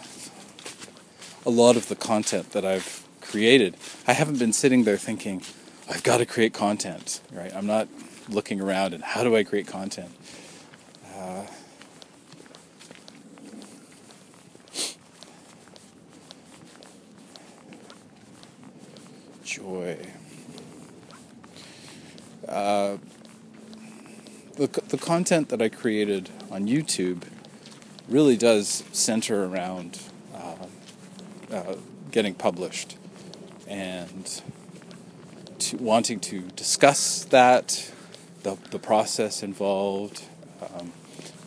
[1.47, 5.43] a lot of the content that I've created, I haven't been sitting there thinking,
[5.91, 7.55] I've got to create content, right?
[7.55, 7.89] I'm not
[8.29, 10.11] looking around and how do I create content?
[19.55, 19.97] Joy.
[22.49, 22.97] Uh,
[24.57, 27.23] the, the content that I created on YouTube
[28.09, 30.01] really does center around
[30.35, 30.67] uh,
[31.53, 31.77] uh,
[32.11, 32.97] getting published
[33.69, 34.43] and
[35.61, 37.93] to wanting to discuss that,
[38.43, 40.25] the, the process involved,
[40.61, 40.93] um,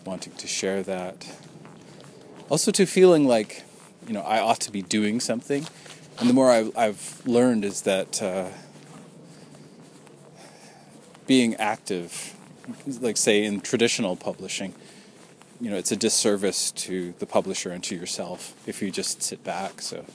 [0.05, 1.27] wanting to share that.
[2.49, 3.63] Also, to feeling like,
[4.07, 5.67] you know, I ought to be doing something.
[6.19, 8.21] And the more I've, I've learned is that.
[8.21, 8.49] Uh,
[11.27, 12.33] being active,
[13.01, 14.73] like say in traditional publishing,
[15.59, 19.43] you know, it's a disservice to the publisher and to yourself if you just sit
[19.43, 19.81] back.
[19.81, 20.05] So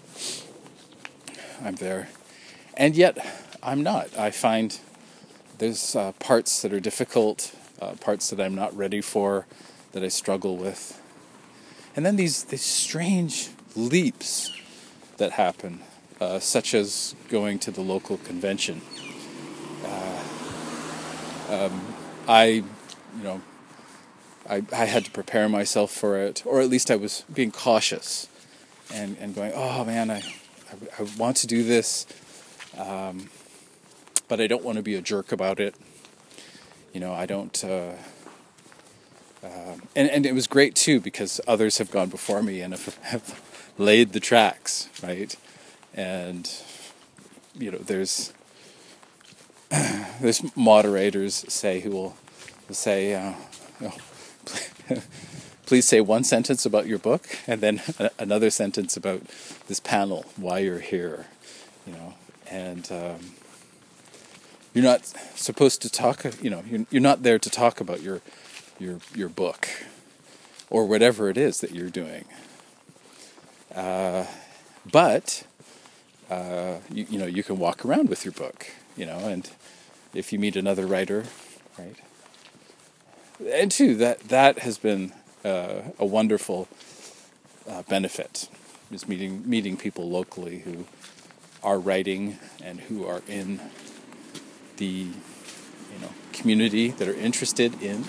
[1.62, 2.08] I'm there.
[2.76, 3.18] And yet,
[3.62, 4.16] I'm not.
[4.18, 4.80] I find
[5.58, 9.46] there's uh, parts that are difficult, uh, parts that I'm not ready for,
[9.92, 10.98] that I struggle with.
[11.94, 14.50] And then these, these strange leaps
[15.18, 15.80] that happen,
[16.22, 18.80] uh, such as going to the local convention.
[19.84, 20.22] Uh,
[21.50, 21.94] um,
[22.28, 23.42] I, you know,
[24.48, 28.28] I, I had to prepare myself for it, or at least I was being cautious
[28.92, 32.06] and, and going, oh man, I, I, I want to do this,
[32.78, 33.28] um,
[34.28, 35.74] but I don't want to be a jerk about it.
[36.92, 37.64] You know, I don't.
[37.64, 37.92] Uh,
[39.42, 42.96] uh, and, and it was great too because others have gone before me and have,
[42.98, 43.42] have
[43.76, 45.34] laid the tracks, right?
[45.94, 46.50] And
[47.58, 48.32] you know, there's
[50.20, 52.16] there's moderators say who will,
[52.70, 53.34] say, uh,
[53.82, 53.96] oh,
[55.66, 57.82] please say one sentence about your book and then
[58.18, 59.22] another sentence about
[59.68, 61.26] this panel, why you're here,
[61.86, 62.14] you know,
[62.50, 63.32] and um,
[64.74, 66.24] you're not supposed to talk.
[66.42, 68.20] You know, you're, you're not there to talk about your
[68.78, 69.68] your your book
[70.70, 72.24] or whatever it is that you're doing.
[73.74, 74.26] Uh,
[74.90, 75.44] but
[76.32, 78.66] uh, you, you know you can walk around with your book,
[78.96, 79.50] you know, and
[80.14, 81.24] if you meet another writer,
[81.78, 81.96] right?
[83.46, 85.12] And two, that that has been
[85.44, 86.68] uh, a wonderful
[87.68, 88.48] uh, benefit
[88.90, 90.86] is meeting meeting people locally who
[91.62, 93.60] are writing and who are in
[94.76, 95.08] the
[95.94, 98.04] you know community that are interested in.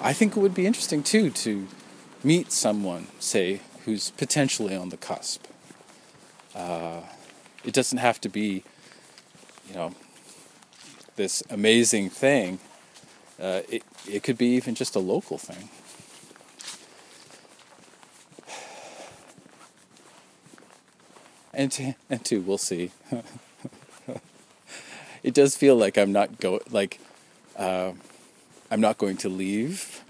[0.00, 1.66] I think it would be interesting too to
[2.22, 5.46] meet someone, say, who's potentially on the cusp.
[6.54, 7.00] Uh,
[7.64, 8.62] it doesn't have to be,
[9.66, 9.94] you know,
[11.16, 12.58] this amazing thing.
[13.40, 15.70] Uh, it it could be even just a local thing.
[21.54, 22.90] And to, and two, we'll see.
[25.22, 27.00] it does feel like I'm not go like
[27.56, 27.92] uh,
[28.70, 30.04] I'm not going to leave.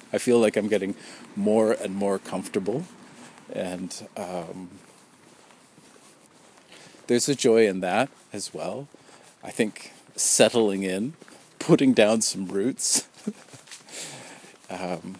[0.12, 0.94] I feel like I'm getting
[1.36, 2.84] more and more comfortable,
[3.52, 4.70] and um,
[7.06, 8.88] there's a joy in that as well.
[9.42, 11.14] I think settling in,
[11.58, 13.08] putting down some roots,
[14.70, 15.16] um,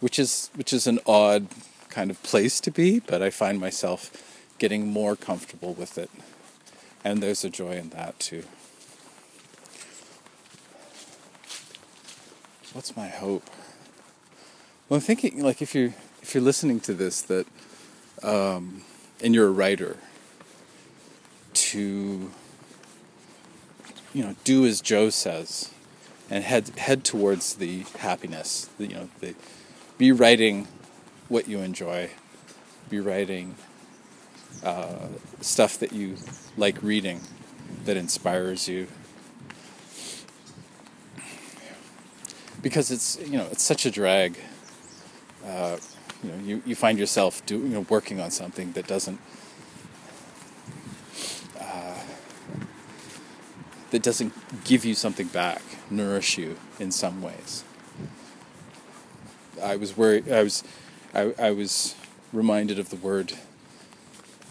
[0.00, 1.48] which is which is an odd
[1.88, 4.10] kind of place to be, but I find myself
[4.58, 6.10] getting more comfortable with it,
[7.04, 8.44] and there's a joy in that too.
[12.72, 13.50] What's my hope?
[14.88, 15.92] Well, I'm thinking like if you're
[16.22, 17.46] if you're listening to this that
[18.22, 18.82] um,
[19.22, 19.96] and you're a writer
[21.52, 22.30] to
[24.14, 25.70] you know do as Joe says
[26.30, 28.70] and head head towards the happiness.
[28.78, 29.34] The, you know, the,
[29.98, 30.66] be writing
[31.28, 32.10] what you enjoy.
[32.88, 33.54] Be writing
[34.64, 35.08] uh,
[35.40, 36.16] stuff that you
[36.56, 37.20] like reading,
[37.84, 38.86] that inspires you.
[42.62, 44.38] Because it's you know it's such a drag.
[45.44, 45.76] Uh,
[46.22, 49.18] you know you, you find yourself do, you know working on something that doesn't
[53.92, 54.32] that doesn't
[54.64, 57.62] give you something back, nourish you in some ways.
[59.62, 60.32] I was worried.
[60.32, 60.64] I was,
[61.14, 61.94] I, I was
[62.32, 63.34] reminded of the word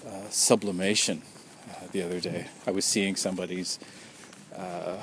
[0.08, 1.24] uh, sublimation
[1.72, 2.50] uh, the other day.
[2.68, 3.80] I was seeing somebody's
[4.56, 4.98] uh,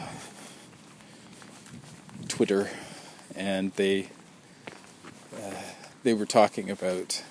[2.29, 2.71] Twitter,
[3.35, 4.09] and they
[5.35, 5.51] uh,
[6.03, 7.23] they were talking about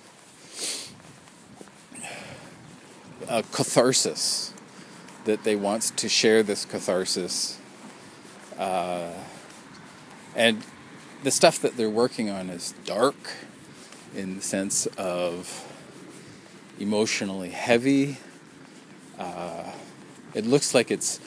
[3.52, 4.54] catharsis
[5.26, 7.60] that they want to share this catharsis.
[8.58, 9.12] Uh,
[10.36, 10.64] and
[11.24, 13.16] the stuff that they're working on is dark
[14.16, 15.66] in the sense of
[16.80, 18.18] emotionally heavy.
[19.20, 19.72] Uh,
[20.34, 21.20] it looks like it's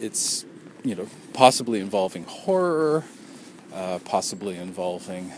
[0.00, 0.44] it's
[0.82, 3.04] you know possibly involving horror,
[3.72, 5.32] uh, possibly involving.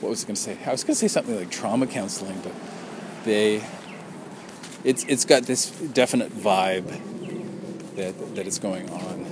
[0.00, 0.58] What was I going to say?
[0.66, 2.52] I was going to say something like trauma counseling, but
[3.24, 3.64] they
[4.84, 6.86] it's it's got this definite vibe
[7.96, 9.24] that that is going on,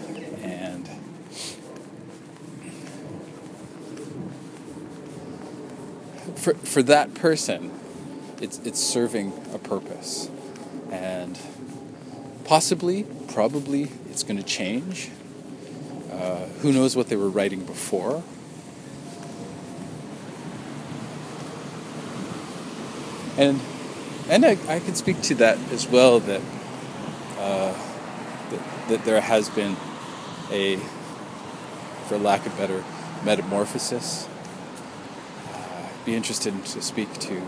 [0.43, 0.89] and
[6.39, 7.71] for for that person,
[8.41, 10.31] it's it's serving a purpose,
[10.91, 11.39] and
[12.45, 15.11] possibly, probably, it's going to change.
[16.11, 18.23] Uh, who knows what they were writing before?
[23.37, 23.61] And
[24.29, 26.41] and I, I can speak to that as well that,
[27.39, 27.75] uh,
[28.51, 29.77] that, that there has been
[30.51, 30.77] a,
[32.07, 32.85] for lack of better,
[33.25, 34.29] metamorphosis.
[35.53, 37.43] Uh, be interested to speak to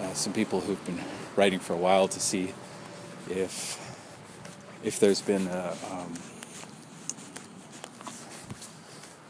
[0.00, 1.00] uh, some people who've been
[1.36, 2.52] writing for a while to see
[3.28, 3.78] if
[4.82, 6.14] if there's been a, um,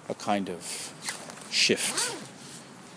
[0.09, 0.93] a kind of
[1.51, 2.15] shift.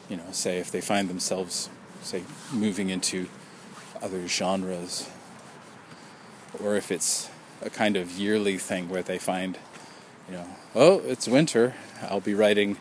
[0.10, 1.70] You know, say if they find themselves
[2.04, 3.28] say moving into
[4.02, 5.10] other genres,
[6.62, 7.30] or if it's
[7.62, 9.58] a kind of yearly thing where they find,
[10.28, 10.46] you know,
[10.76, 12.78] oh, it's winter, I'll be writing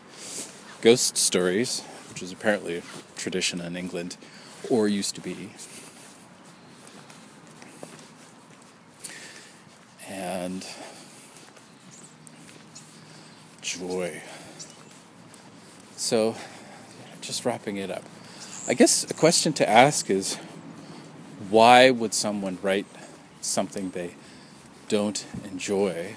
[0.81, 2.83] ghost stories, which is apparently a
[3.15, 4.17] tradition in England,
[4.69, 5.51] or used to be.
[10.09, 10.65] And
[13.61, 14.21] joy.
[15.95, 16.35] So,
[17.21, 18.03] just wrapping it up.
[18.65, 20.35] I guess a question to ask is
[21.49, 22.85] why would someone write
[23.41, 24.15] something they
[24.87, 26.15] don't enjoy?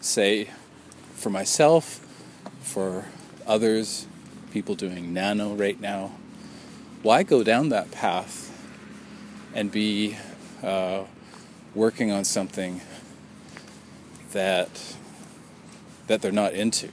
[0.00, 0.50] Say,
[1.14, 2.04] for myself,
[2.60, 3.04] for
[3.46, 4.08] others,
[4.50, 6.10] people doing nano right now,
[7.02, 8.50] why go down that path
[9.54, 10.16] and be
[10.60, 11.04] uh,
[11.72, 12.80] working on something
[14.32, 14.96] that
[16.08, 16.88] that they're not into?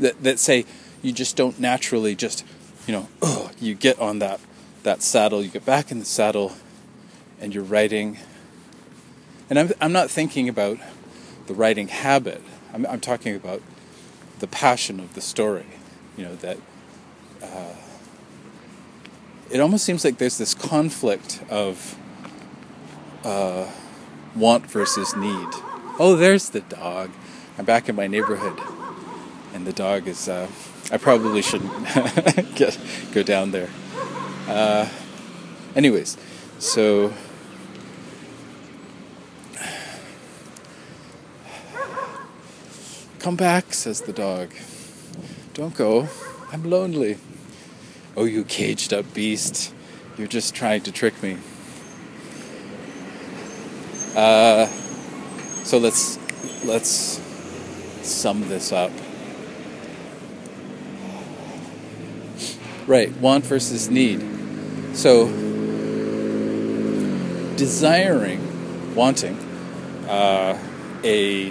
[0.00, 0.64] That that say
[1.02, 2.44] you just don't naturally just
[2.86, 3.08] you know
[3.60, 4.40] you get on that
[4.82, 6.52] that saddle, you get back in the saddle,
[7.40, 8.18] and you're writing.
[9.48, 10.78] And I'm I'm not thinking about
[11.46, 12.42] the writing habit.
[12.72, 13.62] I'm, I'm talking about
[14.38, 15.66] the passion of the story.
[16.16, 16.58] You know that.
[17.42, 17.74] Uh,
[19.50, 21.96] it almost seems like there's this conflict of
[23.24, 23.68] uh,
[24.36, 25.48] want versus need.
[25.98, 27.10] Oh, there's the dog.
[27.58, 28.60] I'm back in my neighborhood,
[29.54, 30.28] and the dog is.
[30.28, 30.48] Uh,
[30.92, 31.72] I probably shouldn't
[32.54, 32.78] get
[33.12, 33.68] go down there.
[34.48, 34.88] Uh,
[35.76, 36.16] anyways,
[36.58, 37.12] so
[43.20, 44.50] Come back, says the dog.
[45.52, 46.08] Don't go.
[46.54, 47.18] I'm lonely.
[48.16, 49.74] Oh, you caged up beast.
[50.16, 51.36] You're just trying to trick me.
[54.16, 54.64] Uh,
[55.64, 56.18] so let's
[56.64, 57.20] let's
[58.00, 58.90] sum this up.
[62.90, 64.20] Right, want versus need.
[64.96, 65.28] So
[67.54, 69.38] desiring, wanting
[70.08, 70.58] uh,
[71.04, 71.50] a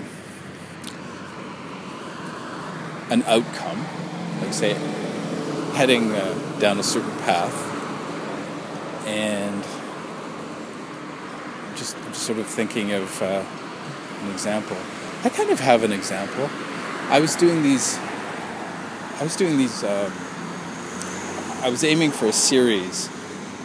[3.10, 3.86] an outcome,
[4.42, 4.74] like say
[5.76, 7.56] heading uh, down a certain path,
[9.08, 9.64] and
[11.78, 13.46] just, just sort of thinking of uh,
[14.24, 14.76] an example.
[15.24, 16.50] I kind of have an example.
[17.08, 17.98] I was doing these.
[17.98, 19.86] I was doing these.
[19.86, 20.12] Um,
[21.62, 23.10] I was aiming for a series,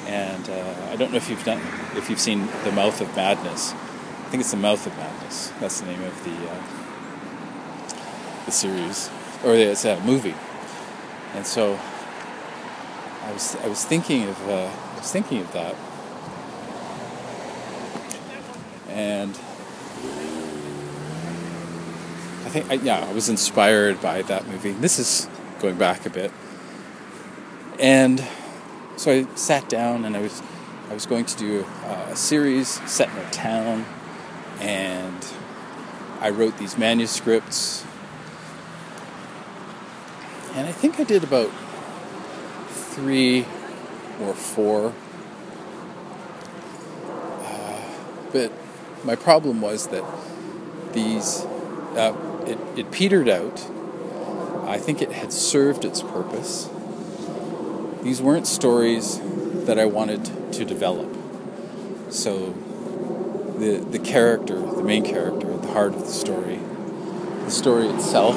[0.07, 1.61] and uh, I don't know if you've done
[1.97, 3.73] if you've seen The Mouth of Madness.
[3.73, 5.53] I think it's The Mouth of Madness.
[5.61, 6.63] That's the name of the uh,
[8.47, 9.11] the series
[9.45, 10.35] or it's a movie.
[11.35, 11.79] And so
[13.23, 15.75] I was I was thinking of uh, I was thinking of that,
[18.89, 19.31] and
[22.45, 24.73] I think yeah I was inspired by that movie.
[24.73, 25.29] This is
[25.59, 26.33] going back a bit,
[27.79, 28.25] and
[28.97, 30.43] so I sat down and I was
[30.91, 33.87] I was going to do a, a series set in a town,
[34.61, 35.27] and
[36.21, 37.85] I wrote these manuscripts
[40.55, 41.51] and I think I did about
[42.69, 43.45] three
[44.21, 44.95] or four.
[47.43, 47.81] Uh,
[48.33, 48.53] but
[49.03, 50.05] my problem was that
[50.93, 51.41] these,
[51.97, 52.17] uh,
[52.47, 53.69] it, it petered out.
[54.63, 56.69] I think it had served its purpose.
[58.05, 59.19] These weren't stories
[59.65, 61.17] that I wanted to develop.
[62.11, 62.51] So
[63.59, 66.61] the the character, the main character, the heart of the story,
[67.45, 68.37] the story itself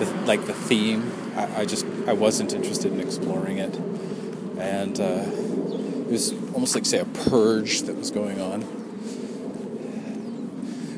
[0.00, 1.12] the, like the theme.
[1.36, 3.74] I, I, just I wasn't interested in exploring it,
[4.58, 8.62] and uh, it was almost like say a purge that was going on.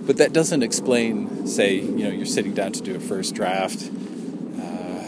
[0.07, 3.89] But that doesn't explain, say, you know, you're sitting down to do a first draft.
[4.59, 5.05] Uh,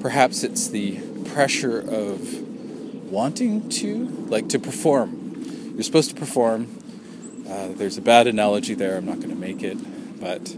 [0.00, 0.98] perhaps it's the
[1.36, 5.10] pressure of wanting to, like, to perform.
[5.74, 6.66] You're supposed to perform.
[7.46, 8.96] Uh, there's a bad analogy there.
[8.96, 9.76] I'm not going to make it,
[10.18, 10.56] but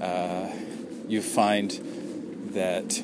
[0.00, 0.50] uh,
[1.08, 1.72] you find
[2.52, 3.02] that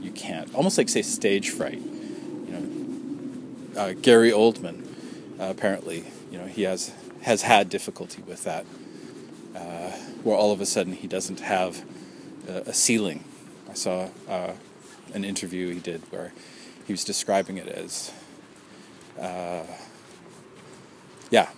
[0.00, 0.54] you can't.
[0.54, 1.80] Almost like, say, stage fright.
[1.80, 4.86] You know, uh, Gary Oldman,
[5.40, 6.92] uh, apparently, you know, he has
[7.22, 8.64] has had difficulty with that,
[9.56, 9.90] uh,
[10.22, 11.84] where all of a sudden he doesn't have
[12.48, 13.24] a, ceiling.
[13.68, 14.52] I saw uh,
[15.12, 16.32] an interview he did where
[16.86, 18.12] he was describing it as,
[19.20, 19.62] uh,
[21.30, 21.48] yeah,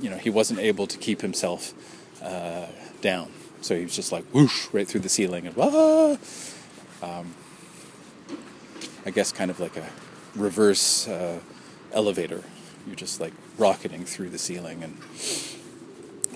[0.00, 1.74] you know, he wasn't able to keep himself
[2.22, 2.66] uh,
[3.00, 3.30] down.
[3.60, 6.16] So he was just like whoosh right through the ceiling and wah.
[7.02, 7.34] Um,
[9.04, 9.86] I guess kind of like a
[10.34, 11.40] reverse uh,
[11.92, 12.42] elevator.
[12.86, 14.98] You're just like rocketing through the ceiling and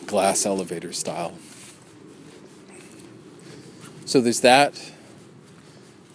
[0.06, 1.38] glass elevator style.
[4.04, 4.92] So there's that.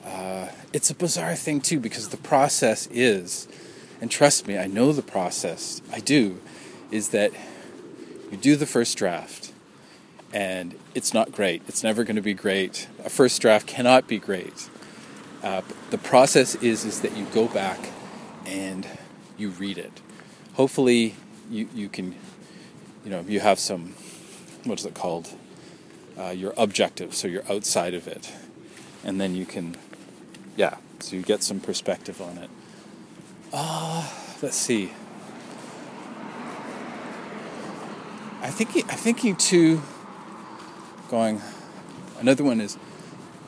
[0.06, 3.48] Uh, it's a bizarre thing too because the process is,
[4.00, 5.82] and trust me, I know the process.
[5.92, 6.40] I do,
[6.92, 7.32] is that
[8.32, 9.52] you do the first draft,
[10.34, 11.62] and it's not great.
[11.68, 12.88] It's never going to be great.
[13.04, 14.70] A first draft cannot be great.
[15.44, 17.80] Uh, the process is is that you go back
[18.46, 18.88] and
[19.38, 20.02] you read it.
[20.54, 21.16] Hopefully,
[21.50, 22.16] you you can,
[23.04, 23.94] you know, you have some,
[24.64, 25.30] what is it called?
[26.18, 28.32] Uh, your objective, so you're outside of it,
[29.04, 29.76] and then you can,
[30.56, 32.50] yeah, so you get some perspective on it.
[33.54, 34.10] Uh,
[34.42, 34.92] let's see.
[38.42, 39.82] I think I'm thinking too.
[41.10, 41.42] Going,
[42.20, 42.78] another one is,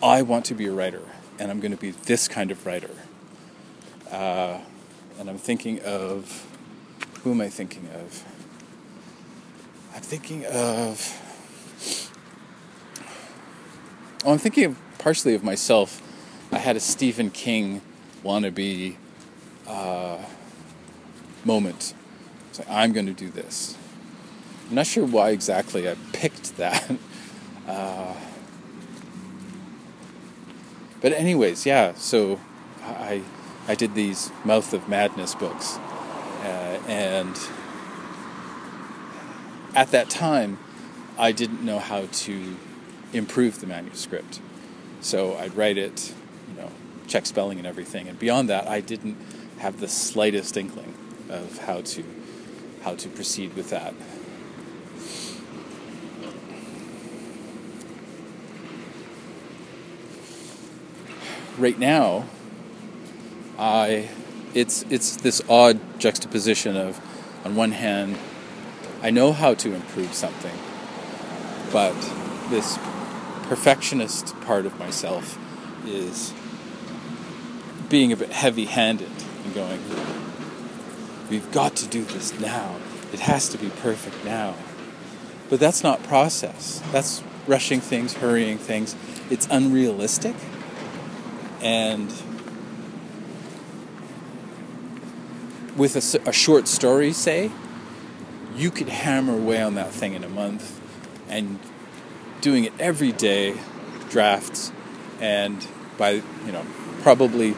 [0.02, 1.02] I want to be a writer,
[1.40, 2.96] and I'm going to be this kind of writer.
[4.12, 4.60] Uh,
[5.20, 6.48] and I'm thinking of
[7.24, 8.24] who am I thinking of?
[9.94, 11.24] I'm thinking of.
[14.24, 16.02] Oh, I'm thinking of partially of myself.
[16.52, 17.82] I had a Stephen King
[18.24, 18.96] wannabe
[19.68, 20.18] uh,
[21.44, 21.94] moment.
[22.70, 23.78] I'm going to do this.
[24.70, 26.92] I'm not sure why exactly I picked that.
[27.68, 28.14] Uh,
[31.02, 31.94] but anyways, yeah.
[31.96, 32.40] So
[32.82, 33.24] I
[33.68, 37.38] I did these Mouth of Madness books, uh, and
[39.76, 40.60] at that time,
[41.18, 42.56] I didn't know how to
[43.14, 44.40] improve the manuscript.
[45.02, 46.14] So I'd write it,
[46.48, 46.72] you know,
[47.08, 49.18] check spelling and everything, and beyond that, I didn't
[49.60, 50.94] have the slightest inkling
[51.30, 52.04] of how to
[52.84, 53.94] how to proceed with that.
[61.58, 62.26] Right now,
[63.58, 64.10] I
[64.54, 67.02] it's it's this odd juxtaposition of
[67.44, 68.18] on one hand
[69.02, 70.58] I know how to improve something,
[71.72, 71.96] but
[72.50, 72.78] this
[73.44, 75.38] perfectionist part of myself
[75.86, 76.34] is
[77.90, 79.10] being a bit heavy handed
[79.46, 79.82] and going,
[81.30, 82.76] we've got to do this now.
[83.14, 84.56] It has to be perfect now.
[85.50, 86.82] But that's not process.
[86.92, 88.96] That's rushing things, hurrying things.
[89.30, 90.36] It's unrealistic.
[91.62, 92.14] And
[95.78, 97.52] with a, a short story, say,
[98.56, 100.82] you could hammer away on that thing in a month
[101.30, 101.60] and
[102.42, 103.56] doing it every day,
[104.10, 104.72] drafts,
[105.22, 105.66] and
[105.98, 106.12] by,
[106.46, 106.66] you know,
[107.02, 107.56] probably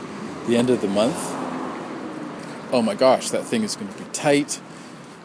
[0.49, 1.15] the end of the month,
[2.71, 4.59] oh my gosh, that thing is going to be tight.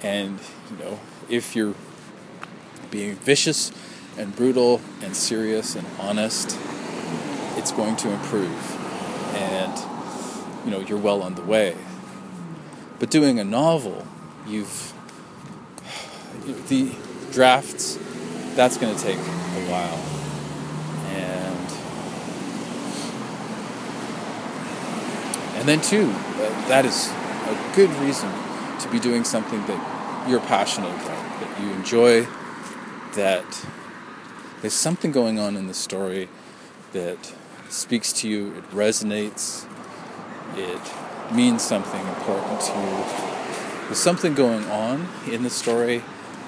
[0.03, 0.39] And,
[0.70, 1.01] you know,
[1.31, 1.75] if you're
[2.91, 3.72] being vicious
[4.18, 6.59] and brutal and serious and honest,
[7.57, 8.77] it's going to improve.
[9.35, 11.75] And, you know, you're well on the way.
[12.99, 14.07] But doing a novel,
[14.47, 14.93] you've
[16.68, 16.93] the
[17.33, 17.99] drafts
[18.55, 19.99] that's going to take a while
[21.16, 21.55] and
[25.65, 28.31] and then too uh, that is a good reason
[28.81, 32.27] to be doing something that you're passionate about that you enjoy
[33.15, 33.67] that
[34.61, 36.29] there's something going on in the story
[36.93, 37.33] that
[37.69, 39.67] speaks to you it resonates
[40.57, 40.81] it
[41.33, 43.05] means something important to you.
[43.87, 46.03] There's something going on in the story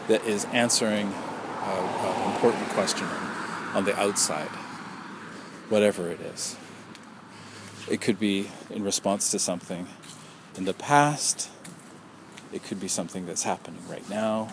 [0.09, 3.07] that is answering an important question
[3.75, 4.49] on the outside,
[5.69, 6.57] whatever it is.
[7.89, 9.87] It could be in response to something
[10.57, 11.51] in the past,
[12.53, 14.49] it could be something that's happening right now,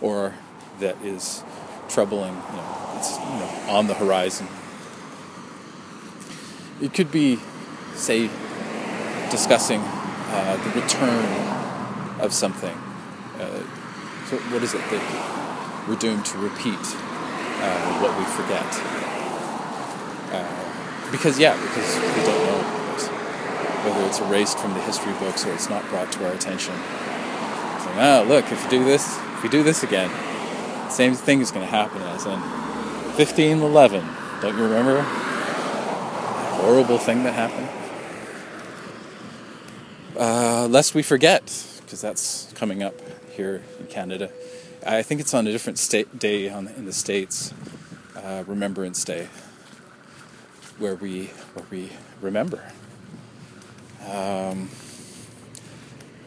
[0.00, 0.34] or
[0.80, 1.44] that is
[1.88, 4.48] troubling, you know, it's you know, on the horizon.
[6.80, 7.38] It could be,
[7.94, 8.28] say,
[9.30, 12.76] discussing uh, the return of something.
[13.38, 13.62] Uh,
[14.26, 18.96] so, what is it that we're doomed to repeat uh, what we forget?
[21.10, 22.62] Because, yeah, because we don't know.
[23.84, 26.74] Whether it's erased from the history books or it's not brought to our attention.
[26.74, 31.14] It's like, oh, look, if you do this, if you do this again, the same
[31.14, 32.40] thing is going to happen as in
[33.16, 34.04] 1511.
[34.42, 35.04] Don't you remember?
[36.56, 37.68] horrible thing that happened?
[40.18, 41.42] uh, lest we forget,
[41.82, 42.94] because that's coming up
[43.30, 44.30] here in Canada.
[44.86, 47.52] I think it's on a different state day on, in the states,
[48.16, 49.28] uh, Remembrance Day,
[50.78, 52.62] where we where we remember.
[54.08, 54.68] Um,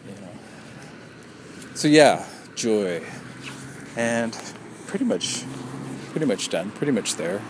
[0.08, 0.30] you know.
[1.76, 2.26] So yeah,
[2.56, 3.02] joy,
[3.96, 4.38] and
[4.88, 5.44] pretty much,
[6.12, 6.72] pretty much done.
[6.72, 7.42] Pretty much there.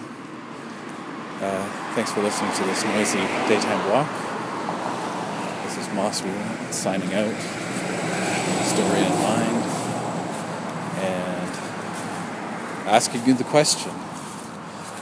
[1.42, 4.10] Uh, thanks for listening to this noisy daytime walk.
[5.64, 7.40] This is Mossby signing out,
[8.66, 9.64] story in mind,
[11.00, 11.52] and
[12.88, 13.92] asking you the question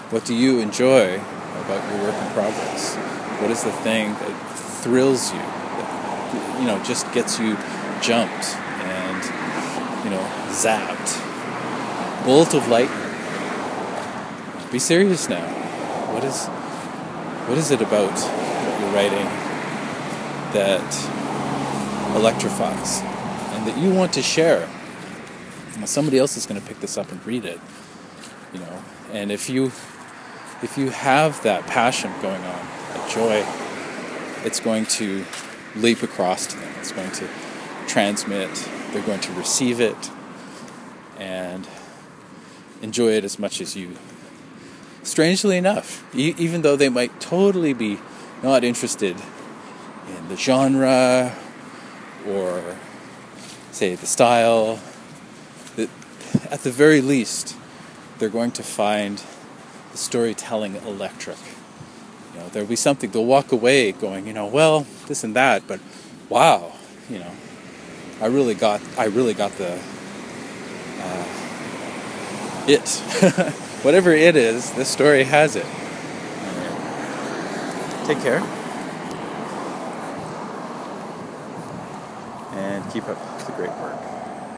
[0.09, 1.19] what do you enjoy
[1.67, 2.95] about your work in progress?
[3.41, 4.33] What is the thing that
[4.81, 5.39] thrills you?
[5.39, 7.57] That, you know, just gets you
[8.01, 8.55] jumped
[8.87, 9.23] and,
[10.05, 11.11] you know, zapped.
[12.25, 12.97] Bolt of lightning.
[14.71, 15.45] Be serious now.
[16.13, 16.47] What is
[17.47, 19.25] what is it about what you're writing
[20.53, 23.01] that electrifies
[23.55, 24.67] and that you want to share?
[25.85, 27.59] somebody else is going to pick this up and read it,
[28.51, 28.83] you know.
[29.13, 29.71] And if you
[30.61, 33.45] if you have that passion going on, that joy,
[34.45, 35.23] it's going to
[35.75, 36.73] leap across to them.
[36.79, 37.27] It's going to
[37.87, 38.49] transmit.
[38.91, 40.11] They're going to receive it
[41.17, 41.67] and
[42.81, 43.95] enjoy it as much as you
[45.03, 47.99] strangely enough, e- even though they might totally be
[48.43, 49.15] not interested
[50.15, 51.35] in the genre
[52.27, 52.75] or,
[53.71, 54.79] say, the style,
[55.75, 55.89] that
[56.51, 57.55] at the very least,
[58.19, 59.21] they're going to find
[59.97, 61.37] storytelling electric.
[62.33, 65.67] You know, there'll be something, they'll walk away going, you know, well, this and that,
[65.67, 65.79] but
[66.29, 66.73] wow,
[67.09, 67.31] you know,
[68.21, 69.79] I really got, I really got the,
[71.01, 71.25] uh,
[72.67, 73.53] it.
[73.83, 75.65] whatever it is, this story has it.
[78.07, 78.39] Take care.
[82.53, 84.06] And keep up the great work.